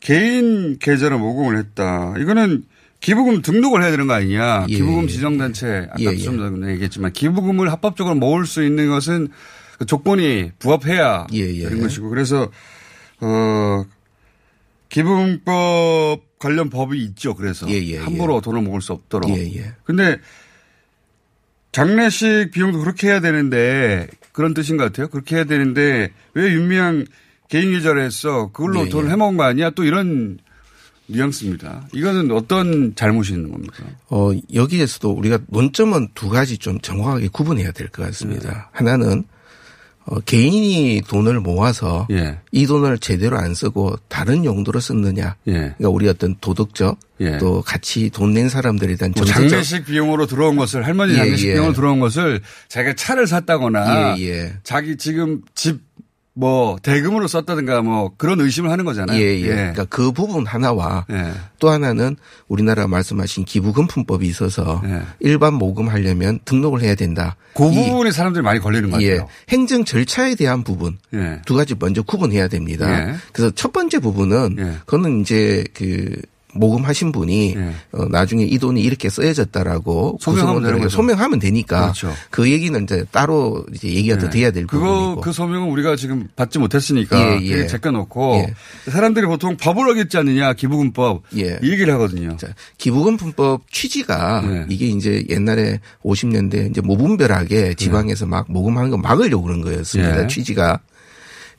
개인 0.00 0.78
계좌로 0.78 1.18
모금을 1.18 1.58
했다. 1.58 2.14
이거는 2.18 2.64
기부금 3.00 3.42
등록을 3.42 3.82
해야 3.82 3.90
되는 3.90 4.06
거 4.06 4.14
아니냐. 4.14 4.66
예, 4.68 4.74
기부금 4.74 5.04
예. 5.04 5.08
지정단체 5.08 5.88
아까 5.90 6.00
예, 6.00 6.06
예. 6.06 6.16
좀 6.16 6.38
전에 6.38 6.72
얘기했지만 6.72 7.12
기부금을 7.12 7.70
합법적으로 7.72 8.14
모을 8.14 8.46
수 8.46 8.62
있는 8.62 8.88
것은 8.88 9.28
그 9.78 9.86
조건이 9.86 10.52
부합해야 10.58 11.26
예, 11.32 11.58
되는 11.58 11.80
것이고 11.80 12.10
그래서 12.10 12.50
어 13.20 13.84
기부금법 14.90 16.29
관련 16.40 16.70
법이 16.70 17.00
있죠. 17.04 17.34
그래서 17.36 17.70
예, 17.70 17.98
함부로 17.98 18.40
돈을 18.40 18.62
모을 18.62 18.80
수 18.80 18.92
없도록. 18.94 19.30
예, 19.30 19.54
예. 19.56 19.74
근데 19.84 20.18
장례식 21.70 22.50
비용도 22.50 22.80
그렇게 22.80 23.08
해야 23.08 23.20
되는데 23.20 24.08
그런 24.32 24.54
뜻인 24.54 24.76
것 24.76 24.84
같아요. 24.84 25.06
그렇게 25.08 25.36
해야 25.36 25.44
되는데 25.44 26.12
왜 26.34 26.52
윤미향 26.52 27.04
개인 27.48 27.70
계좌를 27.72 28.02
했어? 28.02 28.50
그걸로 28.52 28.86
예, 28.86 28.88
돈을 28.88 29.08
예. 29.08 29.12
해먹은 29.12 29.36
거 29.36 29.44
아니야? 29.44 29.70
또 29.70 29.84
이런 29.84 30.38
뉘앙스입니다. 31.08 31.88
이거는 31.92 32.30
어떤 32.30 32.94
잘못이 32.94 33.32
있는 33.34 33.50
겁니까? 33.52 33.84
어, 34.08 34.30
여기에서도 34.54 35.10
우리가 35.10 35.40
논점은 35.48 36.08
두 36.14 36.28
가지 36.30 36.56
좀 36.56 36.80
정확하게 36.80 37.28
구분해야 37.28 37.72
될 37.72 37.88
것 37.90 38.04
같습니다. 38.06 38.48
네. 38.50 38.56
하나는 38.72 39.18
어, 39.18 39.29
개인이 40.24 41.02
돈을 41.08 41.40
모아서 41.40 42.06
예. 42.10 42.38
이 42.52 42.66
돈을 42.66 42.98
제대로 42.98 43.38
안 43.38 43.54
쓰고 43.54 43.96
다른 44.08 44.44
용도로 44.44 44.80
썼느냐. 44.80 45.36
예. 45.46 45.52
그러니까 45.52 45.88
우리 45.88 46.08
어떤 46.08 46.34
도덕적 46.40 46.98
예. 47.20 47.38
또 47.38 47.62
같이 47.62 48.10
돈 48.10 48.32
낸 48.32 48.48
사람들에 48.48 48.96
대한 48.96 49.12
뭐 49.16 49.24
정서적 49.24 49.50
장례식 49.50 49.84
비용으로 49.86 50.26
들어온 50.26 50.56
것을 50.56 50.86
할머니 50.86 51.12
예, 51.12 51.16
장례식 51.18 51.48
예. 51.48 51.52
비용으로 51.54 51.74
들어온 51.74 52.00
것을 52.00 52.40
자기가 52.68 52.94
차를 52.94 53.26
샀다거나 53.26 54.16
예, 54.18 54.22
예. 54.22 54.52
자기 54.62 54.96
지금 54.96 55.42
집 55.54 55.80
뭐 56.32 56.78
대금으로 56.82 57.26
썼다든가 57.26 57.82
뭐 57.82 58.12
그런 58.16 58.40
의심을 58.40 58.70
하는 58.70 58.84
거잖아요. 58.84 59.20
예, 59.20 59.40
예. 59.40 59.46
그러니까 59.46 59.84
그 59.86 60.12
부분 60.12 60.46
하나와 60.46 61.04
예. 61.10 61.32
또 61.58 61.70
하나는 61.70 62.16
우리나라 62.48 62.86
말씀하신 62.86 63.44
기부금품법이 63.44 64.26
있어서 64.28 64.80
일반 65.18 65.54
모금하려면 65.54 66.38
등록을 66.44 66.82
해야 66.82 66.94
된다. 66.94 67.36
예. 67.36 67.52
그 67.54 67.72
이- 67.72 67.90
부분에 67.90 68.12
사람들이 68.12 68.42
많이 68.42 68.60
걸리는 68.60 68.90
것 68.90 69.02
예. 69.02 69.20
행정 69.48 69.84
절차에 69.84 70.36
대한 70.36 70.62
부분 70.62 70.98
예. 71.14 71.42
두 71.44 71.54
가지 71.54 71.74
먼저 71.78 72.02
구분해야 72.02 72.48
됩니다. 72.48 73.08
예. 73.10 73.14
그래서 73.32 73.52
첫 73.54 73.72
번째 73.72 73.98
부분은 73.98 74.78
그거는 74.86 75.20
이제 75.22 75.64
그 75.74 76.16
모금하신 76.54 77.12
분이 77.12 77.56
어, 77.92 78.04
나중에 78.06 78.44
이 78.44 78.58
돈이 78.58 78.80
이렇게. 78.82 79.08
소명하면 80.20 80.62
구성원들에게. 80.62 80.88
소명하면 80.88 81.38
되니까 81.38 81.82
그렇죠. 81.92 82.12
그 82.30 82.50
얘기는 82.50 82.82
이제 82.82 83.04
따로 83.10 83.64
이제 83.74 83.88
얘기가 83.88 84.18
더 84.18 84.26
예. 84.26 84.30
돼야 84.30 84.50
될 84.50 84.66
그거 84.66 84.84
부분이고. 84.86 85.20
그 85.20 85.32
소명은 85.32 85.68
우리가 85.70 85.96
지금 85.96 86.28
받지 86.36 86.58
못했으니까 86.58 87.18
예, 87.18 87.40
예. 87.42 87.66
제껴놓고 87.66 88.36
예. 88.36 88.90
사람들이 88.90 89.26
보통 89.26 89.56
법을 89.56 89.88
어겼지 89.90 90.16
않느냐 90.18 90.52
기부금법 90.54 91.22
예. 91.36 91.58
이 91.62 91.70
얘기를 91.70 91.92
하거든요. 91.94 92.36
기부금품법 92.78 93.70
취지가 93.70 94.42
네. 94.42 94.66
이게 94.68 94.86
이제 94.86 95.24
옛날에 95.28 95.80
50년대 96.04 96.70
이제 96.70 96.80
무분별하게 96.80 97.74
지방에서 97.74 98.26
막 98.26 98.46
모금하는 98.50 98.90
거 98.90 98.96
막으려고 98.96 99.44
그런 99.44 99.60
거였습니다. 99.60 100.22
예. 100.22 100.26
취지가. 100.26 100.80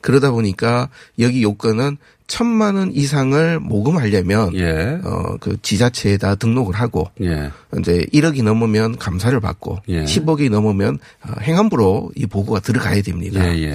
그러다 0.00 0.32
보니까 0.32 0.88
여기 1.20 1.42
요건은 1.42 1.96
천만 2.32 2.76
원 2.76 2.90
이상을 2.92 3.60
모금하려면 3.60 4.54
예. 4.54 4.98
어그 5.04 5.58
지자체에다 5.60 6.36
등록을 6.36 6.74
하고 6.74 7.10
예. 7.20 7.50
이제 7.78 8.06
1억이 8.10 8.42
넘으면 8.42 8.96
감사를 8.96 9.38
받고 9.38 9.80
예. 9.88 10.04
10억이 10.04 10.50
넘으면 10.50 10.98
어, 11.26 11.34
행안부로 11.42 12.10
이 12.16 12.24
보고가 12.24 12.60
들어가야 12.60 13.02
됩니다. 13.02 13.46
예, 13.54 13.64
예. 13.64 13.72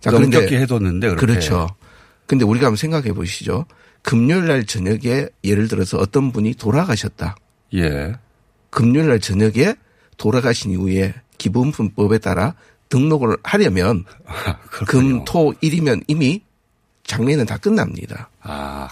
자, 0.00 0.10
그런데 0.10 0.46
해뒀는데 0.46 1.08
그렇게. 1.08 1.24
그렇죠. 1.24 1.68
근데 2.26 2.44
우리가 2.44 2.66
한번 2.66 2.76
생각해 2.76 3.14
보시죠. 3.14 3.64
금요일 4.02 4.46
날 4.46 4.66
저녁에 4.66 5.28
예를 5.42 5.66
들어서 5.66 5.96
어떤 5.96 6.32
분이 6.32 6.56
돌아가셨다. 6.56 7.34
예. 7.76 8.12
금요일 8.68 9.08
날 9.08 9.20
저녁에 9.20 9.74
돌아가신 10.18 10.72
이후에 10.72 11.14
기본품법에 11.38 12.18
따라 12.18 12.56
등록을 12.90 13.38
하려면 13.42 14.04
아, 14.28 14.58
금, 14.86 15.24
토, 15.24 15.54
일이면 15.62 16.02
이미 16.08 16.42
장례는 17.06 17.46
다 17.46 17.56
끝납니다. 17.56 18.30
아, 18.42 18.88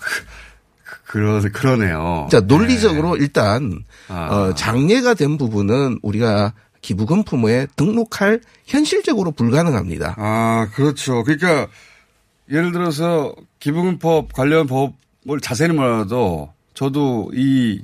그, 0.85 1.03
그러, 1.07 1.41
그러네요. 1.53 2.29
자, 2.31 2.41
논리적으로 2.41 3.17
일단, 3.17 3.85
아. 4.09 4.27
어, 4.27 4.55
장례가 4.55 5.15
된 5.15 5.39
부분은 5.39 5.99
우리가 6.03 6.53
기부금품에 6.81 7.69
등록할 7.77 8.41
현실적으로 8.67 9.33
불가능합니다. 9.33 10.17
아, 10.19 10.69
그렇죠. 10.75 11.25
그러니까 11.25 11.69
예를 12.51 12.73
들어서 12.73 13.35
기부금법 13.59 14.33
관련 14.33 14.67
법을 14.67 15.41
자세히 15.41 15.71
몰라도 15.71 16.53
저도 16.75 17.31
이 17.35 17.83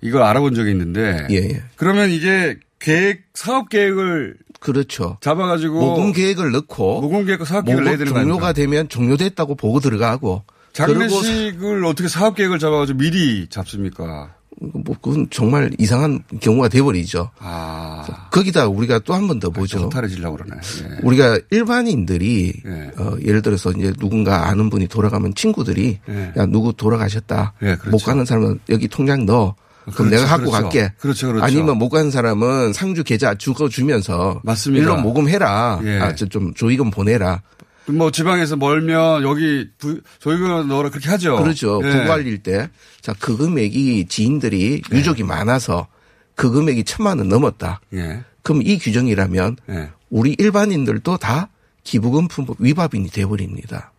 이걸 0.00 0.22
알아본 0.22 0.54
적이 0.54 0.70
있는데 0.72 1.26
예, 1.30 1.36
예. 1.36 1.62
그러면 1.76 2.10
이게 2.10 2.58
계획 2.78 3.24
사업 3.34 3.68
계획을 3.68 4.36
그렇죠. 4.62 5.18
잡아가지고 5.20 5.80
모금 5.80 6.12
계획을 6.12 6.52
넣고 6.52 7.00
모금 7.02 7.26
계획과 7.26 7.44
사업 7.44 7.64
계획을 7.66 7.84
내야 7.84 7.96
되는 7.98 8.12
거 8.12 8.18
종료가 8.20 8.46
아닙니까? 8.48 8.52
되면 8.52 8.88
종료됐다고 8.88 9.56
보고 9.56 9.80
들어가고 9.80 10.44
장례식을 10.72 11.84
어떻게 11.84 12.08
사업 12.08 12.34
계획을 12.36 12.58
잡아가지고 12.58 12.98
미리 12.98 13.46
잡습니까? 13.48 14.34
뭐 14.60 14.94
그건 15.02 15.26
정말 15.30 15.70
이상한 15.78 16.22
경우가 16.40 16.68
돼버리죠. 16.68 17.30
아, 17.40 18.28
거기다 18.30 18.68
우리가 18.68 19.00
또 19.00 19.14
한 19.14 19.26
번 19.26 19.40
더 19.40 19.50
보죠. 19.50 19.88
탈해지려고 19.88 20.36
그러네. 20.36 20.60
예. 20.84 20.98
우리가 21.02 21.38
일반인들이 21.50 22.52
예. 22.64 22.90
어, 23.02 23.16
예를 23.24 23.42
들어서 23.42 23.72
이제 23.72 23.92
누군가 23.98 24.48
아는 24.48 24.70
분이 24.70 24.86
돌아가면 24.88 25.34
친구들이 25.34 25.98
예. 26.08 26.32
야 26.36 26.46
누구 26.46 26.72
돌아가셨다. 26.74 27.54
예, 27.62 27.66
그렇죠. 27.76 27.90
못 27.90 27.98
가는 28.04 28.24
사람은 28.24 28.60
여기 28.68 28.86
통장 28.88 29.26
넣어. 29.26 29.54
그럼 29.84 30.08
그렇죠, 30.08 30.10
내가 30.10 30.26
갖고 30.26 30.50
그렇죠. 30.50 30.62
갈게. 30.62 30.92
그렇죠, 30.98 31.26
그렇죠. 31.28 31.44
아니면 31.44 31.78
못 31.78 31.88
가는 31.88 32.10
사람은 32.10 32.72
상주 32.72 33.04
계좌 33.04 33.34
주거 33.34 33.68
주면서 33.68 34.40
맞습니다. 34.44 34.82
일로 34.82 34.96
모금해라. 35.00 35.80
예. 35.84 35.98
아, 35.98 36.14
저좀 36.14 36.54
조이금 36.54 36.90
보내라. 36.90 37.42
뭐 37.86 38.10
지방에서 38.10 38.56
멀면 38.56 39.24
여기 39.24 39.68
부, 39.78 40.00
조이금 40.20 40.68
넣어라 40.68 40.90
그렇게 40.90 41.08
하죠. 41.08 41.36
그렇죠. 41.36 41.80
예. 41.84 41.90
부관리일 41.90 42.42
때. 42.42 42.70
자, 43.00 43.12
그 43.18 43.36
금액이 43.36 44.06
지인들이 44.08 44.82
유족이 44.92 45.24
많아서 45.24 45.88
그 46.36 46.50
금액이 46.50 46.84
천만 46.84 47.18
원 47.18 47.28
넘었다. 47.28 47.80
예. 47.94 48.22
그럼 48.42 48.62
이 48.62 48.78
규정이라면 48.78 49.56
예. 49.70 49.90
우리 50.10 50.36
일반인들도 50.38 51.16
다 51.16 51.48
기부금품 51.82 52.46
위반이 52.58 53.08
돼버립니다. 53.10 53.92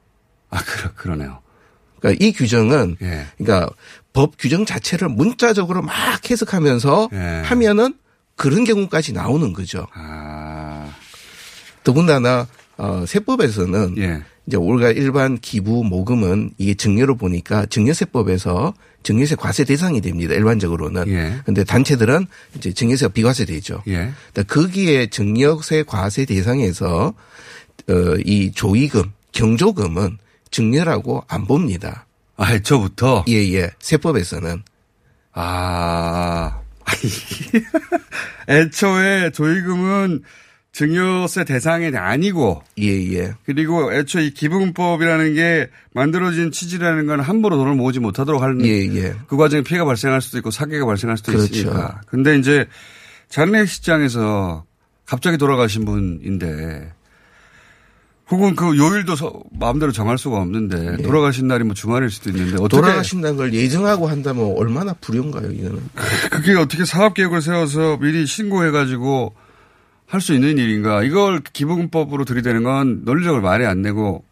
아, 0.50 0.64
그러, 0.64 0.94
그러네요. 0.96 1.40
그러니까 2.00 2.26
이 2.26 2.32
규정은 2.32 2.98
예. 3.02 3.26
그러니까 3.38 3.70
법 4.14 4.38
규정 4.38 4.66
자체를 4.66 5.10
문자적으로 5.10 5.82
막 5.82 6.30
해석하면서 6.30 7.10
예. 7.14 7.18
하면은 7.46 7.96
그런 8.36 8.64
경우까지 8.64 9.14
나오는 9.14 9.52
거죠. 9.54 9.88
아. 9.94 10.94
더군다나 11.84 12.48
어, 12.78 13.06
세법에서는 13.08 13.96
예. 13.98 14.22
이제 14.46 14.58
우리가 14.58 14.92
일반 14.92 15.38
기부 15.38 15.84
모금은 15.84 16.52
이게 16.58 16.74
증여로 16.74 17.16
보니까 17.16 17.66
증여세법에서 17.66 18.74
증여세 19.04 19.36
과세 19.36 19.64
대상이 19.64 20.02
됩니다. 20.02 20.34
일반적으로는. 20.34 21.08
예. 21.08 21.40
근데 21.46 21.64
단체들은 21.64 22.28
이제 22.56 22.74
증여세가 22.74 23.14
비과세 23.14 23.46
되죠. 23.46 23.82
예. 23.88 24.12
그러니까 24.34 24.44
거기에 24.54 25.08
증여세 25.08 25.84
과세 25.84 26.26
대상에서 26.26 27.14
어, 27.90 27.94
이 28.26 28.52
조이금, 28.54 29.12
경조금은 29.32 30.18
증여라고 30.52 31.24
안 31.28 31.48
봅니다. 31.48 32.06
아, 32.36 32.54
애초부터? 32.54 33.26
예, 33.28 33.34
예. 33.54 33.72
세법에서는. 33.80 34.64
아. 35.34 36.62
애초에 38.50 39.32
조이금은 39.32 40.24
증여세 40.72 41.46
대상이 41.46 41.96
아니고. 41.96 42.64
예, 42.80 42.88
예. 43.14 43.34
그리고 43.46 43.94
애초에 43.94 44.26
이 44.26 44.34
기부금법이라는 44.34 45.36
게 45.36 45.70
만들어진 45.94 46.52
취지라는 46.52 47.06
건 47.06 47.20
함부로 47.20 47.58
돈을 47.58 47.76
모으지 47.76 48.00
못하도록 48.00 48.42
하는. 48.42 48.66
예, 48.66 48.84
예. 48.96 49.14
그 49.28 49.38
과정에 49.38 49.62
피해가 49.62 49.86
발생할 49.86 50.22
수도 50.22 50.40
있고 50.40 50.50
사기가 50.50 50.86
발생할 50.86 51.18
수도 51.18 51.32
그렇죠. 51.34 51.54
있으니까. 51.54 52.02
근데 52.08 52.38
이제 52.38 52.66
장례식장에서 53.30 54.66
갑자기 55.06 55.38
돌아가신 55.38 55.86
분인데 55.86 56.92
혹은 58.34 58.56
그 58.56 58.76
요일도 58.78 59.16
서- 59.16 59.42
마음대로 59.52 59.92
정할 59.92 60.18
수가 60.18 60.38
없는데 60.42 60.98
돌아가신 61.04 61.48
날이 61.48 61.64
뭐 61.64 61.76
주말일 61.76 62.10
수도 62.10 62.32
있는데 62.32 62.56
어떻게 62.60 62.82
돌아가신다는 62.82 63.38
걸 63.38 63.54
예정하고 63.54 64.08
한다면 64.10 64.56
얼마나 64.58 64.94
불효인가요, 64.94 65.52
이거는. 65.52 65.80
그게 66.32 66.56
어떻게 66.56 66.84
사업 66.84 67.14
계획을 67.14 67.42
세워서 67.42 67.98
미리 67.98 68.26
신고해 68.26 68.72
가지고 68.72 69.36
할 70.08 70.22
수 70.22 70.34
있는 70.34 70.58
일인가? 70.58 71.04
이걸 71.04 71.42
기본법으로 71.42 72.26
들이대는 72.26 72.64
건 72.64 73.02
논리적으로 73.04 73.42
말이 73.42 73.66
안 73.66 73.82
되고 73.82 74.24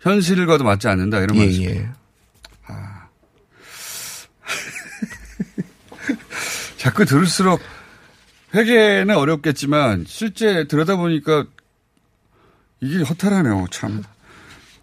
현실과도 0.00 0.64
맞지 0.64 0.88
않는다 0.88 1.20
이런 1.20 1.36
예, 1.36 1.44
말씀. 1.44 1.62
예. 1.64 1.88
자꾸 6.76 7.04
들을수록 7.04 7.60
회계는 8.54 9.16
어렵겠지만 9.16 10.04
실제 10.08 10.66
들여다보니까 10.66 11.44
이게 12.82 13.02
허탈하네요. 13.04 13.66
참 13.70 14.02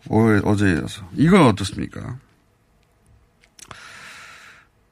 어, 0.09 0.17
어제여서 0.43 1.07
이건 1.15 1.41
어떻습니까? 1.43 2.17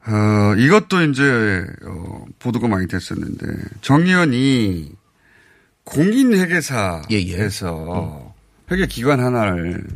어, 0.06 0.54
이것도 0.56 1.02
이제 1.04 1.66
어, 1.84 2.26
보도가 2.38 2.68
많이 2.68 2.86
됐었는데 2.86 3.46
정의원이 3.80 4.92
공인회계사에서 5.84 7.04
회계 8.70 8.86
기관 8.86 9.20
하나를 9.20 9.86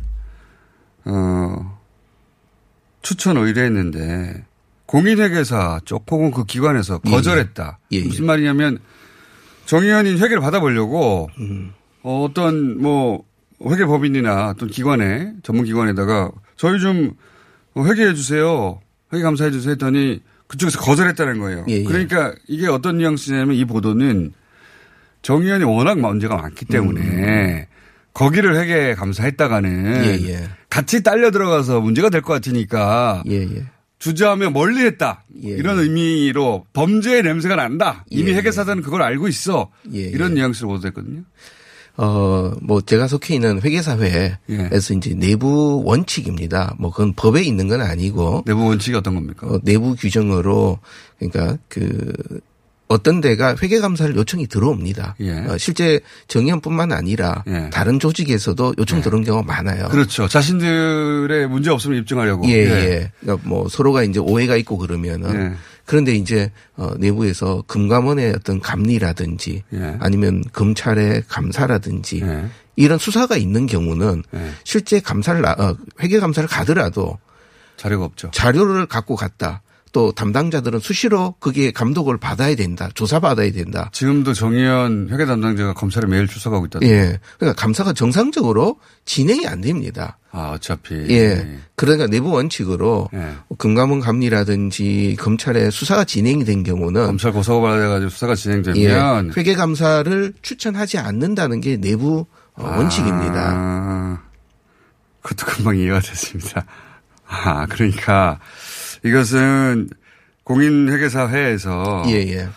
어, 1.05 1.79
추천 3.03 3.37
의뢰했는데 3.37 4.43
공인회계사 4.87 5.81
쪽 5.85 6.05
혹은 6.09 6.31
그 6.31 6.45
기관에서 6.45 6.99
예, 7.05 7.11
거절했다. 7.11 7.77
예, 7.91 7.97
예. 7.97 8.03
무슨 8.05 8.25
말이냐면 8.25 8.79
정의원이 9.65 10.13
회계를 10.13 10.39
받아보려고 10.39 11.29
음. 11.37 11.73
어, 12.03 12.23
어떤 12.29 12.81
뭐 12.81 13.23
회계법인이나 13.65 14.49
어떤 14.49 14.69
기관에 14.69 15.33
전문 15.41 15.65
기관에다가 15.65 16.31
저희 16.57 16.79
좀 16.79 17.13
회계해 17.77 18.13
주세요. 18.13 18.79
회계 19.11 19.23
감사해 19.23 19.51
주세요 19.51 19.71
했더니 19.71 20.21
그쪽에서 20.47 20.79
거절했다는 20.79 21.39
거예요. 21.39 21.65
예, 21.69 21.75
예. 21.79 21.83
그러니까 21.83 22.33
이게 22.47 22.67
어떤 22.67 22.97
뉘앙스냐면 22.97 23.55
이 23.55 23.65
보도는 23.65 24.33
정의원이 25.21 25.63
워낙 25.63 25.99
문제가 25.99 26.35
많기 26.35 26.65
때문에 26.65 27.67
거기를 28.13 28.57
회계 28.57 28.93
감사했다가는 28.93 29.69
음. 29.69 30.03
예, 30.05 30.29
예. 30.29 30.49
같이 30.69 31.01
딸려 31.01 31.31
들어가서 31.31 31.79
문제가 31.81 32.09
될 32.09 32.21
것 32.21 32.33
같으니까 32.33 33.23
예, 33.29 33.41
예. 33.43 33.65
주저하며 33.99 34.49
멀리했다 34.49 35.23
이런 35.41 35.79
의미로 35.79 36.65
범죄의 36.73 37.23
냄새가 37.23 37.55
난다. 37.55 38.03
이미 38.09 38.31
예, 38.31 38.35
회계사들은 38.35 38.81
그걸 38.81 39.01
알고 39.01 39.29
있어. 39.29 39.71
예, 39.93 39.99
이런 40.01 40.33
뉘앙스로 40.33 40.67
보도했거든요. 40.67 41.21
어, 41.95 42.51
뭐 42.61 42.81
제가 42.81 43.07
속해 43.07 43.35
있는 43.35 43.61
회계사회에서 43.61 44.37
예. 44.49 44.69
이제 44.97 45.13
내부 45.15 45.83
원칙입니다. 45.85 46.75
뭐 46.79 46.91
그건 46.91 47.13
법에 47.13 47.43
있는 47.43 47.67
건 47.67 47.81
아니고. 47.81 48.43
내부 48.45 48.65
원칙이 48.65 48.95
어떤 48.95 49.15
겁니까? 49.15 49.47
어, 49.47 49.59
내부 49.63 49.95
규정으로 49.95 50.79
그러니까 51.19 51.57
그 51.67 52.11
어떤 52.87 53.21
데가 53.21 53.55
회계 53.61 53.79
감사를 53.79 54.15
요청이 54.15 54.47
들어옵니다. 54.47 55.15
예. 55.21 55.31
어, 55.47 55.57
실제 55.57 55.99
정의원뿐만 56.27 56.91
아니라 56.91 57.43
다른 57.71 57.99
조직에서도 57.99 58.75
요청 58.77 59.01
들어온 59.01 59.23
경우가 59.23 59.45
많아요. 59.45 59.87
그렇죠. 59.89 60.27
자신들의 60.27 61.47
문제 61.47 61.69
없음을 61.69 61.97
입증하려고. 61.97 62.47
예, 62.49 62.53
예. 62.53 63.11
그러니까 63.21 63.47
뭐 63.47 63.69
서로가 63.69 64.03
이제 64.03 64.19
오해가 64.19 64.55
있고 64.57 64.77
그러면은 64.77 65.53
예. 65.53 65.55
그런데 65.85 66.13
이제 66.13 66.51
어 66.77 66.93
내부에서 66.97 67.63
금감원의 67.67 68.33
어떤 68.37 68.59
감리라든지 68.59 69.63
예. 69.73 69.97
아니면 69.99 70.43
검찰의 70.53 71.23
감사라든지 71.27 72.23
이런 72.75 72.97
수사가 72.97 73.35
있는 73.37 73.65
경우는 73.65 74.23
예. 74.33 74.51
실제 74.63 74.99
감사를 74.99 75.41
나- 75.41 75.51
어, 75.57 75.75
회계 76.01 76.19
감사를 76.19 76.47
가더라도 76.47 77.19
자료가 77.77 78.05
없죠. 78.05 78.31
자료를 78.31 78.85
갖고 78.85 79.15
갔다. 79.15 79.61
또 79.93 80.11
담당자들은 80.11 80.79
수시로 80.79 81.35
그게 81.39 81.71
감독을 81.71 82.17
받아야 82.17 82.55
된다. 82.55 82.89
조사받아야 82.93 83.51
된다. 83.51 83.89
지금도 83.93 84.33
정의연 84.33 85.09
회계 85.11 85.25
담당자가 85.25 85.73
검찰에 85.73 86.07
매일 86.07 86.27
출석하고 86.27 86.65
있다. 86.65 86.79
예. 86.81 87.19
그러니까 87.37 87.61
감사가 87.61 87.93
정상적으로 87.93 88.79
진행이 89.05 89.47
안 89.47 89.61
됩니다. 89.61 90.17
아, 90.31 90.53
어차피. 90.55 90.95
예. 90.95 91.59
그러니까 91.75 92.07
내부 92.07 92.31
원칙으로 92.31 93.07
예. 93.13 93.35
금감원 93.59 93.99
감리라든지 93.99 95.15
검찰의 95.19 95.71
수사가 95.71 96.05
진행이 96.05 96.43
된 96.43 96.63
경우는 96.63 97.05
검찰 97.05 97.31
고소가 97.31 97.69
받아가지고 97.69 98.09
수사가 98.09 98.33
진행되면 98.33 99.27
예, 99.27 99.31
회계 99.37 99.53
감사를 99.53 100.33
추천하지 100.41 100.97
않는다는 100.97 101.61
게 101.61 101.77
내부 101.77 102.25
어, 102.55 102.63
원칙입니다. 102.77 103.51
아, 103.55 104.19
그것도 105.21 105.45
금방 105.51 105.77
이해가 105.77 105.99
됐습니다. 105.99 106.65
아, 107.27 107.67
그러니까 107.67 108.39
이것은 109.03 109.89
공인회계사 110.43 111.29
회에서 111.29 112.03
예, 112.07 112.13
예. 112.13 112.49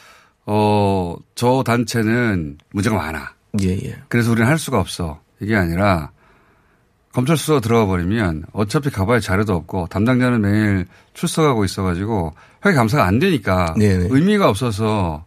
어, 0.47 1.17
저 1.35 1.63
단체는 1.65 2.59
문제가 2.73 2.97
많아. 2.97 3.35
예, 3.63 3.71
예. 3.71 3.97
그래서 4.09 4.31
우리는 4.31 4.49
할 4.49 4.59
수가 4.59 4.81
없어. 4.81 5.21
이게 5.41 5.55
아니라 5.55 6.11
검찰 7.13 7.37
수사 7.37 7.61
들어가 7.61 7.87
버리면 7.87 8.45
어차피 8.53 8.91
가봐야 8.91 9.21
자료도 9.21 9.55
없고 9.55 9.87
담당자는 9.89 10.41
매일 10.43 10.87
출석하고 11.15 11.65
있어가지고 11.65 12.35
회계 12.65 12.77
감사가 12.77 13.07
안 13.07 13.19
되니까 13.19 13.75
네네. 13.79 14.09
의미가 14.11 14.49
없어서 14.49 15.25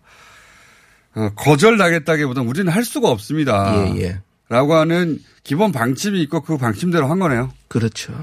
어, 1.15 1.29
거절 1.35 1.77
당했다기보다 1.77 2.41
우리는 2.41 2.71
할 2.71 2.85
수가 2.85 3.09
없습니다. 3.09 3.73
예, 3.75 4.01
예. 4.01 4.21
라고 4.49 4.75
하는 4.75 5.19
기본 5.43 5.71
방침이 5.71 6.21
있고 6.23 6.41
그 6.41 6.57
방침대로 6.57 7.07
한 7.07 7.19
거네요. 7.19 7.51
그렇죠. 7.67 8.13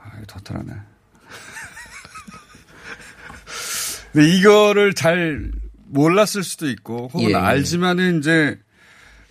아, 0.00 0.10
터트라네. 0.26 0.72
근데 4.12 4.28
이거를 4.36 4.94
잘 4.94 5.50
몰랐을 5.86 6.42
수도 6.42 6.68
있고 6.68 7.10
혹은 7.12 7.28
예, 7.28 7.30
예. 7.30 7.34
알지만은 7.34 8.18
이제 8.18 8.58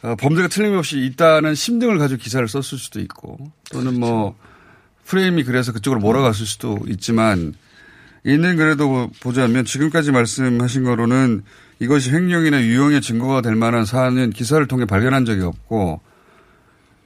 어, 0.02 0.16
범죄가 0.16 0.48
틀림없이 0.48 1.00
있다는 1.06 1.56
심증을 1.56 1.98
가지고 1.98 2.22
기사를 2.22 2.48
썼을 2.48 2.80
수도 2.80 3.00
있고 3.02 3.38
또는 3.72 4.00
뭐 4.00 4.38
프레임이 5.06 5.44
그래서 5.44 5.74
그쪽으로 5.74 6.00
몰아갔을 6.00 6.46
수도 6.46 6.80
있지만 6.88 7.54
있는 8.26 8.58
그래도 8.58 9.10
보자면 9.22 9.66
지금까지 9.66 10.12
말씀하신 10.12 10.84
거로는 10.84 11.44
이것이 11.80 12.12
횡령이나 12.12 12.62
유용의 12.62 13.02
증거가 13.02 13.42
될 13.42 13.56
만한 13.56 13.86
사안은 13.86 14.32
기사를 14.32 14.66
통해 14.68 14.86
발견한 14.86 15.26
적이 15.26 15.44
없고 15.44 16.02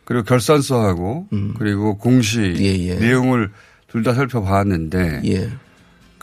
그리고 0.03 0.24
결산서하고 0.24 1.28
그리고 1.57 1.97
공시 1.97 2.39
내용을 2.99 3.51
둘 3.88 4.03
다 4.03 4.15
살펴봤는데 4.15 5.21
예. 5.26 5.49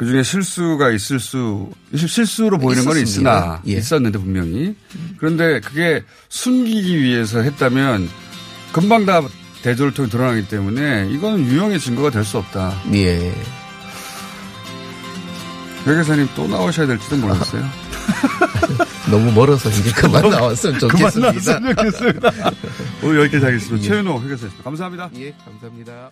그 0.01 0.07
중에 0.07 0.23
실수가 0.23 0.93
있을 0.93 1.21
수 1.21 1.71
실수로 1.95 2.57
보이는 2.57 2.87
건 2.87 2.97
있었습니다. 2.97 3.61
있으나 3.61 3.63
예. 3.67 3.73
있었는데 3.73 4.19
분명히 4.19 4.75
그런데 5.19 5.61
그게 5.61 6.03
숨기기 6.31 7.03
위해서 7.03 7.41
했다면 7.43 8.09
금방 8.73 9.05
다 9.05 9.21
대조를 9.61 9.93
통해 9.93 10.09
드러나기 10.09 10.49
때문에 10.49 11.11
이거는 11.11 11.45
유용의 11.45 11.79
증거가 11.81 12.09
될 12.09 12.25
수 12.25 12.39
없다. 12.39 12.81
예. 12.95 13.31
회계사님 15.87 16.29
또 16.35 16.49
나오셔야 16.49 16.87
될지도 16.87 17.19
모르겠어요. 17.19 17.63
너무 19.11 19.31
멀어서 19.33 19.69
이제 19.69 19.93
그만 19.93 20.31
나왔으면 20.31 20.79
좋겠습니다. 20.81 21.31
그만 21.31 21.35
나왔으면 21.35 21.75
좋겠습니다. 21.77 22.31
오늘 23.03 23.21
여기까지 23.21 23.45
하겠습니다. 23.45 23.87
최윤호 23.87 24.15
회계사였습니다. 24.25 24.63
감사합니다. 24.65 25.11
예, 25.19 25.35
감사합니다. 25.45 26.11